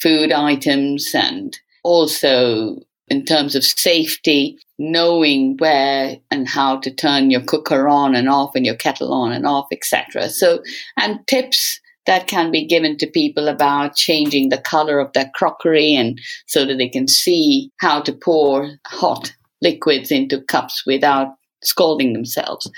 food 0.00 0.32
items 0.32 1.10
and 1.14 1.58
also 1.82 2.76
in 3.08 3.24
terms 3.24 3.54
of 3.54 3.64
safety, 3.64 4.58
knowing 4.78 5.56
where 5.58 6.16
and 6.30 6.48
how 6.48 6.78
to 6.78 6.90
turn 6.90 7.30
your 7.30 7.42
cooker 7.42 7.86
on 7.88 8.14
and 8.14 8.28
off 8.28 8.54
and 8.54 8.64
your 8.64 8.74
kettle 8.74 9.12
on 9.12 9.32
and 9.32 9.46
off, 9.46 9.66
etc. 9.70 10.28
So, 10.30 10.62
and 10.98 11.26
tips 11.26 11.80
that 12.06 12.26
can 12.26 12.50
be 12.50 12.66
given 12.66 12.96
to 12.98 13.06
people 13.06 13.48
about 13.48 13.94
changing 13.94 14.48
the 14.48 14.58
color 14.58 15.00
of 15.00 15.12
their 15.12 15.30
crockery 15.34 15.94
and 15.94 16.20
so 16.46 16.64
that 16.64 16.76
they 16.76 16.88
can 16.88 17.08
see 17.08 17.70
how 17.78 18.00
to 18.00 18.12
pour 18.12 18.70
hot 18.86 19.32
liquids 19.62 20.10
into 20.10 20.42
cups 20.42 20.84
without 20.86 21.28
scalding 21.62 22.12
themselves. 22.12 22.70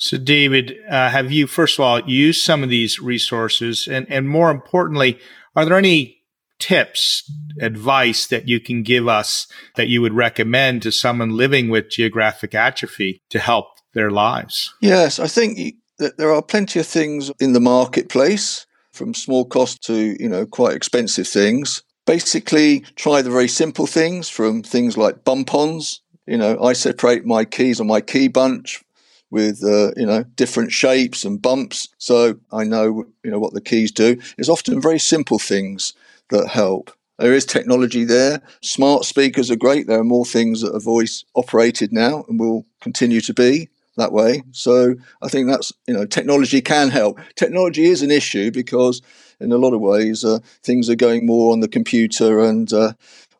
So, 0.00 0.16
David, 0.16 0.78
uh, 0.90 1.10
have 1.10 1.30
you, 1.30 1.46
first 1.46 1.78
of 1.78 1.84
all, 1.84 2.00
used 2.08 2.42
some 2.42 2.62
of 2.62 2.70
these 2.70 3.00
resources? 3.00 3.86
And, 3.86 4.06
and 4.10 4.26
more 4.26 4.50
importantly, 4.50 5.18
are 5.54 5.66
there 5.66 5.76
any 5.76 6.22
tips, 6.58 7.30
advice 7.60 8.26
that 8.28 8.48
you 8.48 8.60
can 8.60 8.82
give 8.82 9.06
us 9.06 9.46
that 9.76 9.88
you 9.88 10.00
would 10.00 10.14
recommend 10.14 10.80
to 10.82 10.90
someone 10.90 11.36
living 11.36 11.68
with 11.68 11.90
geographic 11.90 12.54
atrophy 12.54 13.20
to 13.28 13.38
help 13.38 13.66
their 13.92 14.10
lives? 14.10 14.72
Yes, 14.80 15.18
I 15.18 15.26
think 15.26 15.74
that 15.98 16.16
there 16.16 16.32
are 16.32 16.42
plenty 16.42 16.80
of 16.80 16.86
things 16.86 17.30
in 17.38 17.52
the 17.52 17.60
marketplace 17.60 18.66
from 18.92 19.12
small 19.12 19.44
cost 19.44 19.82
to, 19.84 20.16
you 20.18 20.30
know, 20.30 20.46
quite 20.46 20.76
expensive 20.76 21.28
things. 21.28 21.82
Basically, 22.06 22.80
try 22.96 23.20
the 23.20 23.30
very 23.30 23.48
simple 23.48 23.86
things 23.86 24.30
from 24.30 24.62
things 24.62 24.96
like 24.96 25.24
bump-ons. 25.24 26.00
You 26.26 26.38
know, 26.38 26.58
I 26.62 26.72
separate 26.72 27.26
my 27.26 27.44
keys 27.44 27.80
on 27.80 27.86
my 27.86 28.00
key 28.00 28.28
bunch 28.28 28.82
with 29.30 29.62
uh, 29.64 29.92
you 29.96 30.06
know 30.06 30.24
different 30.36 30.72
shapes 30.72 31.24
and 31.24 31.40
bumps, 31.40 31.88
so 31.98 32.38
I 32.52 32.64
know 32.64 33.04
you 33.24 33.30
know 33.30 33.38
what 33.38 33.54
the 33.54 33.60
keys 33.60 33.92
do. 33.92 34.18
It's 34.38 34.48
often 34.48 34.80
very 34.80 34.98
simple 34.98 35.38
things 35.38 35.92
that 36.30 36.48
help. 36.48 36.92
There 37.18 37.34
is 37.34 37.44
technology 37.44 38.04
there. 38.04 38.40
Smart 38.62 39.04
speakers 39.04 39.50
are 39.50 39.56
great. 39.56 39.86
There 39.86 40.00
are 40.00 40.04
more 40.04 40.24
things 40.24 40.62
that 40.62 40.74
are 40.74 40.80
voice 40.80 41.24
operated 41.34 41.92
now 41.92 42.24
and 42.28 42.40
will 42.40 42.64
continue 42.80 43.20
to 43.20 43.34
be 43.34 43.68
that 43.96 44.12
way. 44.12 44.42
So 44.52 44.94
I 45.20 45.28
think 45.28 45.46
that's, 45.46 45.70
you 45.86 45.92
know, 45.92 46.06
technology 46.06 46.62
can 46.62 46.88
help. 46.88 47.20
Technology 47.36 47.84
is 47.84 48.00
an 48.00 48.10
issue 48.10 48.50
because 48.50 49.02
in 49.38 49.52
a 49.52 49.58
lot 49.58 49.74
of 49.74 49.80
ways 49.80 50.24
uh, 50.24 50.38
things 50.62 50.88
are 50.88 50.96
going 50.96 51.26
more 51.26 51.52
on 51.52 51.60
the 51.60 51.68
computer 51.68 52.40
and 52.40 52.72
uh, 52.72 52.94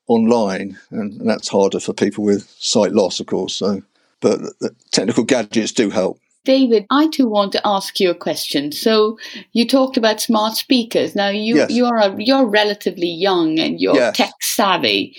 online, 0.07 0.79
and, 0.90 1.20
and, 1.20 1.29
that's 1.31 1.48
harder 1.48 1.79
for 1.79 1.92
people 1.92 2.24
with 2.24 2.50
sight 2.59 2.92
loss, 2.92 3.20
of 3.20 3.26
course. 3.26 3.55
So, 3.55 3.81
but 4.20 4.40
the 4.61 4.74
technical 4.92 5.24
gadgets 5.24 5.72
do 5.72 5.90
help. 5.90 6.18
David, 6.44 6.87
I 6.90 7.09
too 7.09 7.28
want 7.28 7.52
to 7.52 7.61
ask 7.66 8.00
you 8.00 8.11
a 8.11 8.14
question. 8.14 8.72
So 8.72 9.18
you 9.52 9.66
talked 9.66 9.96
about 9.96 10.20
smart 10.20 10.54
speakers. 10.54 11.14
Now 11.14 11.28
you 11.28 11.56
yes. 11.56 11.70
you're 11.70 11.98
a, 11.98 12.14
you're 12.18 12.46
relatively 12.46 13.09
young 13.09 13.59
and 13.59 13.78
you're 13.78 13.94
yes. 13.94 14.16
tech 14.16 14.33
savvy. 14.40 15.16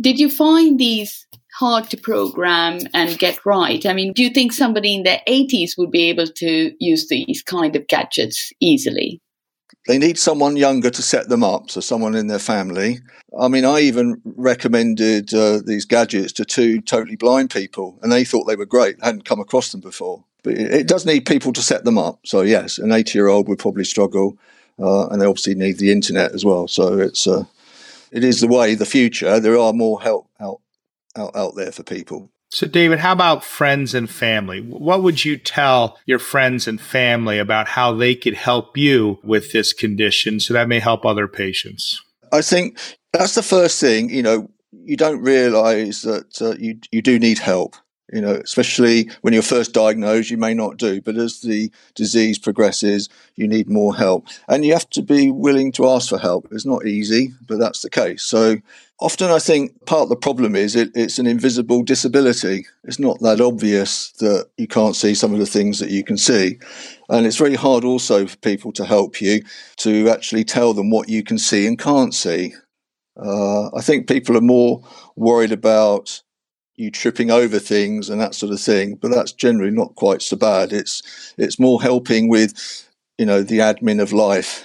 Did 0.00 0.18
you 0.18 0.30
find 0.30 0.78
these 0.78 1.26
hard 1.58 1.88
to 1.90 1.96
program 1.96 2.80
and 2.94 3.18
get 3.18 3.44
right? 3.44 3.84
I 3.86 3.92
mean, 3.92 4.12
do 4.12 4.22
you 4.22 4.30
think 4.30 4.52
somebody 4.52 4.94
in 4.94 5.04
their 5.04 5.20
80s 5.28 5.72
would 5.78 5.90
be 5.90 6.08
able 6.08 6.26
to 6.26 6.72
use 6.80 7.08
these 7.08 7.42
kind 7.42 7.76
of 7.76 7.86
gadgets 7.86 8.52
easily? 8.60 9.20
They 9.86 9.98
need 9.98 10.18
someone 10.18 10.56
younger 10.56 10.88
to 10.88 11.02
set 11.02 11.28
them 11.28 11.44
up, 11.44 11.70
so 11.70 11.80
someone 11.80 12.14
in 12.14 12.26
their 12.26 12.38
family. 12.38 13.00
I 13.38 13.48
mean, 13.48 13.66
I 13.66 13.80
even 13.80 14.20
recommended 14.24 15.34
uh, 15.34 15.60
these 15.64 15.84
gadgets 15.84 16.32
to 16.34 16.44
two 16.44 16.80
totally 16.80 17.16
blind 17.16 17.50
people, 17.50 17.98
and 18.02 18.10
they 18.10 18.24
thought 18.24 18.44
they 18.44 18.56
were 18.56 18.64
great. 18.64 18.96
Hadn't 19.02 19.26
come 19.26 19.40
across 19.40 19.72
them 19.72 19.82
before. 19.82 20.24
But 20.42 20.54
it 20.54 20.88
does 20.88 21.04
need 21.04 21.26
people 21.26 21.52
to 21.54 21.62
set 21.62 21.84
them 21.84 21.98
up. 21.98 22.20
So 22.26 22.42
yes, 22.42 22.78
an 22.78 22.92
80 22.92 23.18
year 23.18 23.28
old 23.28 23.48
would 23.48 23.58
probably 23.58 23.84
struggle, 23.84 24.38
uh, 24.78 25.08
and 25.08 25.20
they 25.20 25.26
obviously 25.26 25.54
need 25.54 25.78
the 25.78 25.92
internet 25.92 26.32
as 26.32 26.44
well. 26.44 26.66
So 26.66 26.98
it's 26.98 27.26
uh, 27.26 27.44
it 28.10 28.24
is 28.24 28.40
the 28.40 28.48
way, 28.48 28.74
the 28.74 28.86
future. 28.86 29.38
There 29.40 29.58
are 29.58 29.72
more 29.72 30.00
help 30.00 30.28
out 30.40 30.60
out, 31.16 31.36
out 31.36 31.56
there 31.56 31.72
for 31.72 31.82
people. 31.82 32.30
So, 32.54 32.68
David, 32.68 33.00
how 33.00 33.10
about 33.10 33.42
friends 33.42 33.94
and 33.94 34.08
family? 34.08 34.60
What 34.60 35.02
would 35.02 35.24
you 35.24 35.36
tell 35.36 35.98
your 36.06 36.20
friends 36.20 36.68
and 36.68 36.80
family 36.80 37.40
about 37.40 37.66
how 37.66 37.92
they 37.92 38.14
could 38.14 38.34
help 38.34 38.78
you 38.78 39.18
with 39.24 39.50
this 39.50 39.72
condition 39.72 40.38
so 40.38 40.54
that 40.54 40.68
may 40.68 40.78
help 40.78 41.04
other 41.04 41.26
patients? 41.26 42.00
I 42.30 42.42
think 42.42 42.78
that's 43.12 43.34
the 43.34 43.42
first 43.42 43.80
thing. 43.80 44.08
You 44.08 44.22
know, 44.22 44.48
you 44.70 44.96
don't 44.96 45.20
realize 45.20 46.02
that 46.02 46.40
uh, 46.40 46.54
you 46.56 46.78
you 46.92 47.02
do 47.02 47.18
need 47.18 47.40
help 47.40 47.74
You 48.14 48.20
know, 48.20 48.34
especially 48.34 49.10
when 49.22 49.34
you're 49.34 49.42
first 49.42 49.72
diagnosed, 49.72 50.30
you 50.30 50.36
may 50.36 50.54
not 50.54 50.76
do, 50.76 51.00
but 51.00 51.16
as 51.16 51.40
the 51.40 51.68
disease 51.96 52.38
progresses, 52.38 53.08
you 53.34 53.48
need 53.48 53.68
more 53.68 53.92
help. 53.92 54.28
And 54.48 54.64
you 54.64 54.72
have 54.72 54.88
to 54.90 55.02
be 55.02 55.32
willing 55.32 55.72
to 55.72 55.88
ask 55.88 56.10
for 56.10 56.18
help. 56.18 56.46
It's 56.52 56.64
not 56.64 56.86
easy, 56.86 57.32
but 57.48 57.58
that's 57.58 57.82
the 57.82 57.90
case. 57.90 58.22
So 58.22 58.58
often 59.00 59.30
I 59.30 59.40
think 59.40 59.84
part 59.86 60.04
of 60.04 60.08
the 60.10 60.16
problem 60.16 60.54
is 60.54 60.76
it, 60.76 60.92
it's 60.94 61.18
an 61.18 61.26
invisible 61.26 61.82
disability. 61.82 62.66
It's 62.84 63.00
not 63.00 63.18
that 63.22 63.40
obvious 63.40 64.12
that 64.20 64.48
you 64.58 64.68
can't 64.68 64.94
see 64.94 65.16
some 65.16 65.32
of 65.32 65.40
the 65.40 65.46
things 65.46 65.80
that 65.80 65.90
you 65.90 66.04
can 66.04 66.16
see. 66.16 66.60
And 67.08 67.26
it's 67.26 67.36
very 67.36 67.56
hard 67.56 67.84
also 67.84 68.28
for 68.28 68.36
people 68.36 68.70
to 68.74 68.84
help 68.84 69.20
you 69.20 69.42
to 69.78 70.08
actually 70.08 70.44
tell 70.44 70.72
them 70.72 70.88
what 70.88 71.08
you 71.08 71.24
can 71.24 71.36
see 71.36 71.66
and 71.66 71.76
can't 71.76 72.14
see. 72.14 72.54
Uh, 73.16 73.74
I 73.74 73.80
think 73.80 74.06
people 74.06 74.36
are 74.36 74.40
more 74.40 74.82
worried 75.16 75.52
about 75.52 76.22
you 76.76 76.90
tripping 76.90 77.30
over 77.30 77.58
things 77.58 78.10
and 78.10 78.20
that 78.20 78.34
sort 78.34 78.52
of 78.52 78.60
thing, 78.60 78.96
but 78.96 79.10
that's 79.10 79.32
generally 79.32 79.70
not 79.70 79.94
quite 79.94 80.22
so 80.22 80.36
bad. 80.36 80.72
It's 80.72 81.34
it's 81.38 81.58
more 81.58 81.80
helping 81.80 82.28
with, 82.28 82.88
you 83.18 83.26
know, 83.26 83.42
the 83.42 83.58
admin 83.58 84.00
of 84.02 84.12
life. 84.12 84.64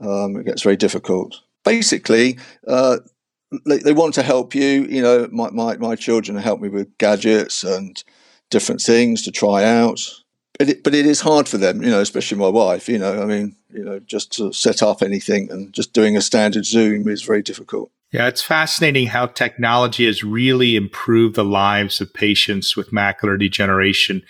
Um, 0.00 0.36
it 0.36 0.46
gets 0.46 0.62
very 0.62 0.76
difficult. 0.76 1.40
Basically, 1.64 2.38
uh, 2.66 2.98
they, 3.66 3.78
they, 3.78 3.92
want 3.92 4.14
to 4.14 4.22
help 4.22 4.54
you. 4.54 4.86
You 4.88 5.02
know, 5.02 5.28
my, 5.32 5.50
my, 5.50 5.76
my 5.76 5.96
children 5.96 6.36
help 6.38 6.60
me 6.60 6.68
with 6.68 6.96
gadgets 6.98 7.64
and 7.64 8.02
different 8.50 8.80
things 8.80 9.22
to 9.22 9.32
try 9.32 9.64
out. 9.64 10.00
But 10.58 10.68
it, 10.70 10.84
but 10.84 10.94
it 10.94 11.06
is 11.06 11.20
hard 11.20 11.48
for 11.48 11.58
them, 11.58 11.82
you 11.82 11.90
know, 11.90 12.00
especially 12.00 12.38
my 12.38 12.48
wife. 12.48 12.88
You 12.88 12.98
know, 12.98 13.22
I 13.22 13.26
mean, 13.26 13.56
you 13.70 13.84
know, 13.84 13.98
just 14.00 14.32
to 14.32 14.52
set 14.52 14.82
up 14.82 15.02
anything 15.02 15.50
and 15.50 15.72
just 15.72 15.92
doing 15.92 16.16
a 16.16 16.20
standard 16.20 16.64
Zoom 16.64 17.08
is 17.08 17.22
very 17.22 17.42
difficult. 17.42 17.90
Yeah, 18.10 18.26
it's 18.26 18.42
fascinating 18.42 19.08
how 19.08 19.26
technology 19.26 20.06
has 20.06 20.24
really 20.24 20.76
improved 20.76 21.36
the 21.36 21.44
lives 21.44 22.00
of 22.00 22.14
patients 22.14 22.74
with 22.74 22.90
macular 22.90 23.38
degeneration. 23.38 24.22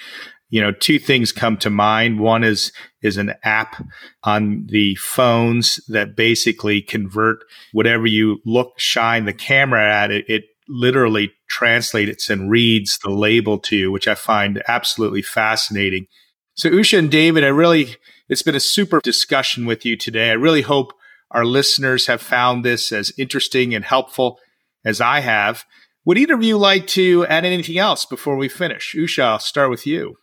You 0.50 0.62
know, 0.62 0.72
two 0.72 0.98
things 0.98 1.30
come 1.30 1.56
to 1.58 1.70
mind. 1.70 2.18
One 2.18 2.42
is 2.42 2.72
is 3.02 3.16
an 3.16 3.34
app 3.44 3.84
on 4.24 4.66
the 4.68 4.96
phones 4.96 5.78
that 5.88 6.16
basically 6.16 6.82
convert 6.82 7.44
whatever 7.72 8.06
you 8.06 8.40
look 8.44 8.72
shine 8.78 9.26
the 9.26 9.32
camera 9.32 9.88
at 9.88 10.10
it, 10.10 10.24
it 10.28 10.44
literally 10.68 11.32
translates 11.48 12.28
and 12.28 12.50
reads 12.50 12.98
the 12.98 13.10
label 13.10 13.58
to 13.58 13.76
you, 13.76 13.92
which 13.92 14.08
I 14.08 14.14
find 14.14 14.62
absolutely 14.66 15.22
fascinating. 15.22 16.06
So 16.54 16.70
Usha 16.70 16.98
and 16.98 17.10
David, 17.10 17.44
I 17.44 17.48
really 17.48 17.94
it's 18.28 18.42
been 18.42 18.56
a 18.56 18.60
super 18.60 19.00
discussion 19.00 19.66
with 19.66 19.84
you 19.84 19.96
today. 19.96 20.30
I 20.30 20.34
really 20.34 20.62
hope 20.62 20.92
our 21.30 21.44
listeners 21.44 22.06
have 22.06 22.22
found 22.22 22.64
this 22.64 22.92
as 22.92 23.12
interesting 23.18 23.74
and 23.74 23.84
helpful 23.84 24.38
as 24.84 25.00
I 25.00 25.20
have. 25.20 25.64
Would 26.04 26.18
either 26.18 26.34
of 26.34 26.42
you 26.42 26.56
like 26.56 26.86
to 26.88 27.26
add 27.26 27.44
anything 27.44 27.78
else 27.78 28.06
before 28.06 28.36
we 28.36 28.48
finish? 28.48 28.94
Usha, 28.96 29.22
I'll 29.22 29.38
start 29.38 29.70
with 29.70 29.86
you. 29.86 30.16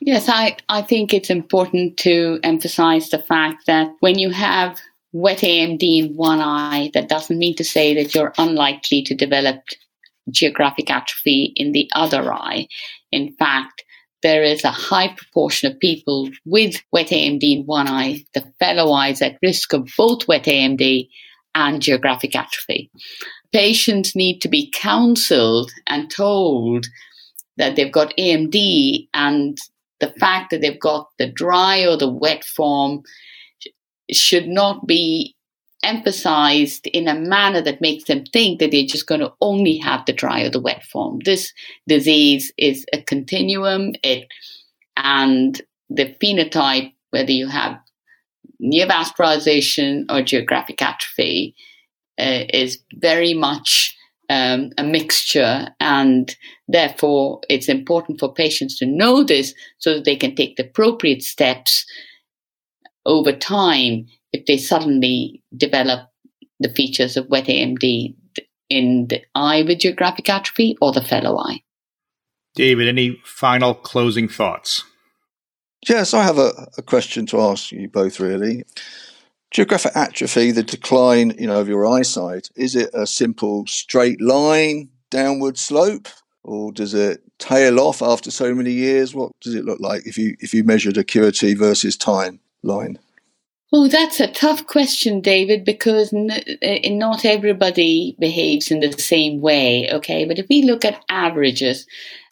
Yes, 0.00 0.28
I, 0.28 0.56
I 0.68 0.82
think 0.82 1.12
it's 1.12 1.30
important 1.30 1.98
to 1.98 2.38
emphasize 2.42 3.10
the 3.10 3.18
fact 3.18 3.66
that 3.66 3.88
when 4.00 4.18
you 4.18 4.30
have 4.30 4.78
wet 5.12 5.38
AMD 5.38 5.82
in 5.82 6.16
one 6.16 6.40
eye, 6.40 6.90
that 6.94 7.08
doesn't 7.08 7.38
mean 7.38 7.56
to 7.56 7.64
say 7.64 7.94
that 7.94 8.14
you're 8.14 8.32
unlikely 8.38 9.02
to 9.02 9.14
develop 9.14 9.56
geographic 10.30 10.90
atrophy 10.90 11.52
in 11.56 11.72
the 11.72 11.90
other 11.94 12.32
eye. 12.32 12.68
In 13.10 13.34
fact, 13.34 13.84
there 14.22 14.42
is 14.42 14.64
a 14.64 14.70
high 14.70 15.08
proportion 15.08 15.70
of 15.70 15.78
people 15.78 16.28
with 16.44 16.82
wet 16.92 17.08
AMD 17.08 17.42
in 17.42 17.64
one 17.66 17.88
eye, 17.88 18.24
the 18.34 18.44
fellow 18.58 18.92
eyes 18.92 19.22
at 19.22 19.38
risk 19.42 19.72
of 19.72 19.88
both 19.96 20.26
wet 20.26 20.44
AMD 20.44 21.08
and 21.54 21.82
geographic 21.82 22.34
atrophy. 22.36 22.90
Patients 23.52 24.14
need 24.14 24.40
to 24.40 24.48
be 24.48 24.72
counseled 24.74 25.70
and 25.86 26.10
told 26.10 26.86
that 27.56 27.76
they've 27.76 27.92
got 27.92 28.14
AMD 28.16 29.08
and 29.14 29.58
the 30.00 30.14
fact 30.20 30.50
that 30.50 30.60
they've 30.60 30.80
got 30.80 31.08
the 31.18 31.30
dry 31.30 31.84
or 31.86 31.96
the 31.96 32.10
wet 32.10 32.44
form 32.44 33.02
should 34.10 34.46
not 34.46 34.86
be 34.86 35.34
emphasized 35.82 36.86
in 36.88 37.06
a 37.06 37.14
manner 37.14 37.60
that 37.60 37.80
makes 37.80 38.04
them 38.04 38.24
think 38.32 38.58
that 38.58 38.70
they're 38.70 38.84
just 38.84 39.06
going 39.06 39.20
to 39.20 39.32
only 39.40 39.76
have 39.76 40.04
the 40.06 40.12
dry 40.12 40.42
or 40.42 40.50
the 40.50 40.60
wet 40.60 40.84
form. 40.84 41.20
This 41.24 41.52
disease 41.86 42.52
is 42.58 42.84
a 42.92 43.02
continuum, 43.02 43.92
it 44.02 44.26
and 44.96 45.60
the 45.88 46.14
phenotype, 46.22 46.92
whether 47.10 47.30
you 47.30 47.48
have 47.48 47.78
neovascularization 48.62 50.04
or 50.10 50.22
geographic 50.22 50.82
atrophy, 50.82 51.54
uh, 52.18 52.44
is 52.52 52.78
very 52.94 53.32
much 53.32 53.96
um, 54.28 54.70
a 54.76 54.82
mixture, 54.82 55.68
and 55.80 56.36
therefore 56.66 57.40
it's 57.48 57.68
important 57.68 58.18
for 58.18 58.32
patients 58.32 58.78
to 58.78 58.86
know 58.86 59.22
this 59.22 59.54
so 59.78 59.94
that 59.94 60.04
they 60.04 60.16
can 60.16 60.34
take 60.34 60.56
the 60.56 60.64
appropriate 60.64 61.22
steps 61.22 61.86
over 63.06 63.32
time 63.32 64.06
they 64.48 64.56
suddenly 64.56 65.42
develop 65.56 66.08
the 66.58 66.70
features 66.70 67.16
of 67.16 67.28
wet 67.28 67.44
AMD 67.44 68.16
in 68.68 69.06
the 69.08 69.22
eye 69.34 69.62
with 69.62 69.78
geographic 69.78 70.28
atrophy 70.28 70.76
or 70.80 70.92
the 70.92 71.02
fellow 71.02 71.38
eye. 71.38 71.62
David, 72.54 72.88
any 72.88 73.20
final 73.24 73.74
closing 73.74 74.28
thoughts? 74.28 74.82
Yes, 75.88 76.12
I 76.12 76.24
have 76.24 76.38
a, 76.38 76.68
a 76.76 76.82
question 76.82 77.24
to 77.26 77.40
ask 77.40 77.70
you 77.70 77.88
both, 77.88 78.18
really. 78.18 78.64
Geographic 79.52 79.92
atrophy, 79.94 80.50
the 80.50 80.64
decline, 80.64 81.34
you 81.38 81.46
know, 81.46 81.60
of 81.60 81.68
your 81.68 81.86
eyesight, 81.86 82.50
is 82.56 82.74
it 82.74 82.90
a 82.92 83.06
simple 83.06 83.64
straight 83.66 84.20
line, 84.20 84.88
downward 85.10 85.56
slope, 85.56 86.08
or 86.42 86.72
does 86.72 86.94
it 86.94 87.22
tail 87.38 87.78
off 87.78 88.02
after 88.02 88.30
so 88.30 88.54
many 88.54 88.72
years? 88.72 89.14
What 89.14 89.32
does 89.40 89.54
it 89.54 89.64
look 89.64 89.80
like 89.80 90.06
if 90.06 90.18
you 90.18 90.36
if 90.40 90.52
you 90.52 90.64
measured 90.64 90.96
acuity 90.98 91.54
versus 91.54 91.96
time 91.96 92.40
line? 92.62 92.98
Oh, 93.72 93.86
that's 93.86 94.18
a 94.20 94.26
tough 94.32 94.66
question, 94.66 95.20
David, 95.20 95.64
because 95.64 96.12
n- 96.12 96.30
uh, 96.30 96.88
not 96.88 97.24
everybody 97.24 98.16
behaves 98.18 98.70
in 98.70 98.80
the 98.80 98.92
same 98.92 99.40
way. 99.40 99.90
Okay, 99.92 100.24
but 100.24 100.38
if 100.38 100.46
we 100.48 100.62
look 100.62 100.84
at 100.84 101.04
averages, 101.10 101.86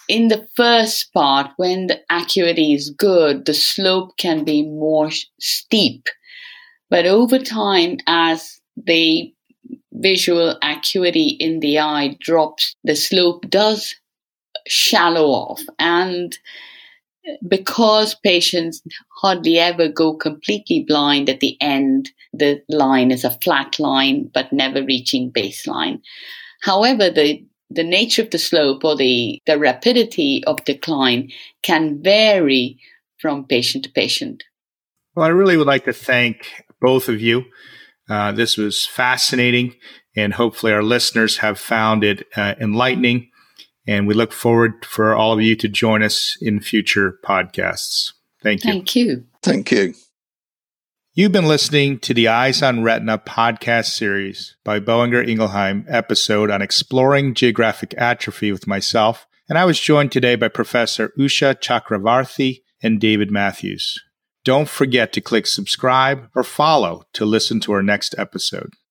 in 0.09 0.29
the 0.29 0.49
first 0.57 1.13
part, 1.15 1.51
when 1.57 1.89
the 1.89 2.01
acuity 2.11 2.75
is 2.75 2.91
good, 2.91 3.47
the 3.47 3.55
slope 3.55 4.17
can 4.19 4.45
be 4.45 4.63
more 4.65 5.11
steep. 5.41 6.09
But 6.91 7.07
over 7.07 7.39
time, 7.39 7.99
as 8.07 8.61
the 8.77 9.33
visual 9.93 10.59
acuity 10.63 11.37
in 11.41 11.61
the 11.61 11.81
eye 11.81 12.17
drops, 12.21 12.75
the 12.85 12.97
slope 12.97 13.49
does 13.51 13.95
shallow 14.69 15.29
off. 15.29 15.63
And 15.79 16.37
because 17.47 18.15
patients 18.15 18.83
hardly 19.21 19.59
ever 19.59 19.89
go 19.89 20.15
completely 20.15 20.85
blind 20.87 21.29
at 21.29 21.41
the 21.41 21.57
end, 21.61 22.11
the 22.33 22.63
line 22.69 23.11
is 23.11 23.25
a 23.25 23.31
flat 23.43 23.79
line, 23.79 24.31
but 24.33 24.53
never 24.53 24.85
reaching 24.85 25.33
baseline. 25.33 26.01
However, 26.63 27.11
the 27.11 27.45
the 27.69 27.85
nature 27.85 28.23
of 28.23 28.31
the 28.31 28.39
slope 28.39 28.85
or 28.85 28.97
the, 28.97 29.43
the 29.47 29.59
rapidity 29.59 30.43
of 30.47 30.65
decline 30.65 31.31
can 31.63 32.01
vary 32.01 32.79
from 33.19 33.45
patient 33.45 33.85
to 33.85 33.91
patient. 33.91 34.45
Well, 35.15 35.27
I 35.27 35.31
really 35.31 35.57
would 35.57 35.67
like 35.67 35.85
to 35.87 35.93
thank 35.93 36.65
both 36.81 37.09
of 37.09 37.21
you. 37.21 37.47
Uh, 38.09 38.31
this 38.31 38.57
was 38.57 38.87
fascinating, 38.87 39.75
and 40.15 40.35
hopefully, 40.35 40.73
our 40.73 40.83
listeners 40.83 41.39
have 41.39 41.59
found 41.59 42.05
it 42.05 42.25
uh, 42.37 42.55
enlightening 42.61 43.31
and 43.87 44.07
we 44.07 44.15
look 44.15 44.33
forward 44.33 44.85
for 44.85 45.15
all 45.15 45.33
of 45.33 45.41
you 45.41 45.57
to 45.57 45.69
join 45.69 46.03
us 46.03 46.37
in 46.41 46.61
future 46.61 47.19
podcasts. 47.25 48.13
Thank 48.43 48.65
you. 48.65 48.73
Thank 48.73 48.97
you. 48.97 49.25
Thank 49.43 49.71
you. 49.71 49.95
You've 51.15 51.33
been 51.33 51.49
listening 51.49 51.99
to 52.01 52.13
the 52.13 52.29
Eyes 52.29 52.63
on 52.63 52.83
Retina 52.83 53.17
podcast 53.17 53.87
series 53.87 54.57
by 54.65 54.81
Boehringer 54.81 55.27
Ingelheim 55.27 55.87
episode 55.89 56.51
on 56.51 56.61
exploring 56.61 57.33
geographic 57.33 57.95
atrophy 57.97 58.53
with 58.53 58.67
myself, 58.67 59.27
and 59.49 59.57
I 59.57 59.65
was 59.65 59.81
joined 59.81 60.13
today 60.13 60.35
by 60.37 60.49
Professor 60.49 61.15
Usha 61.19 61.55
Chakravarthy 61.55 62.65
and 62.83 63.01
David 63.01 63.31
Matthews. 63.31 63.99
Don't 64.45 64.69
forget 64.69 65.13
to 65.15 65.23
click 65.23 65.47
subscribe 65.47 66.29
or 66.37 66.45
follow 66.45 67.05
to 67.15 67.25
listen 67.25 67.61
to 67.61 67.73
our 67.73 67.83
next 67.83 68.15
episode. 68.19 68.75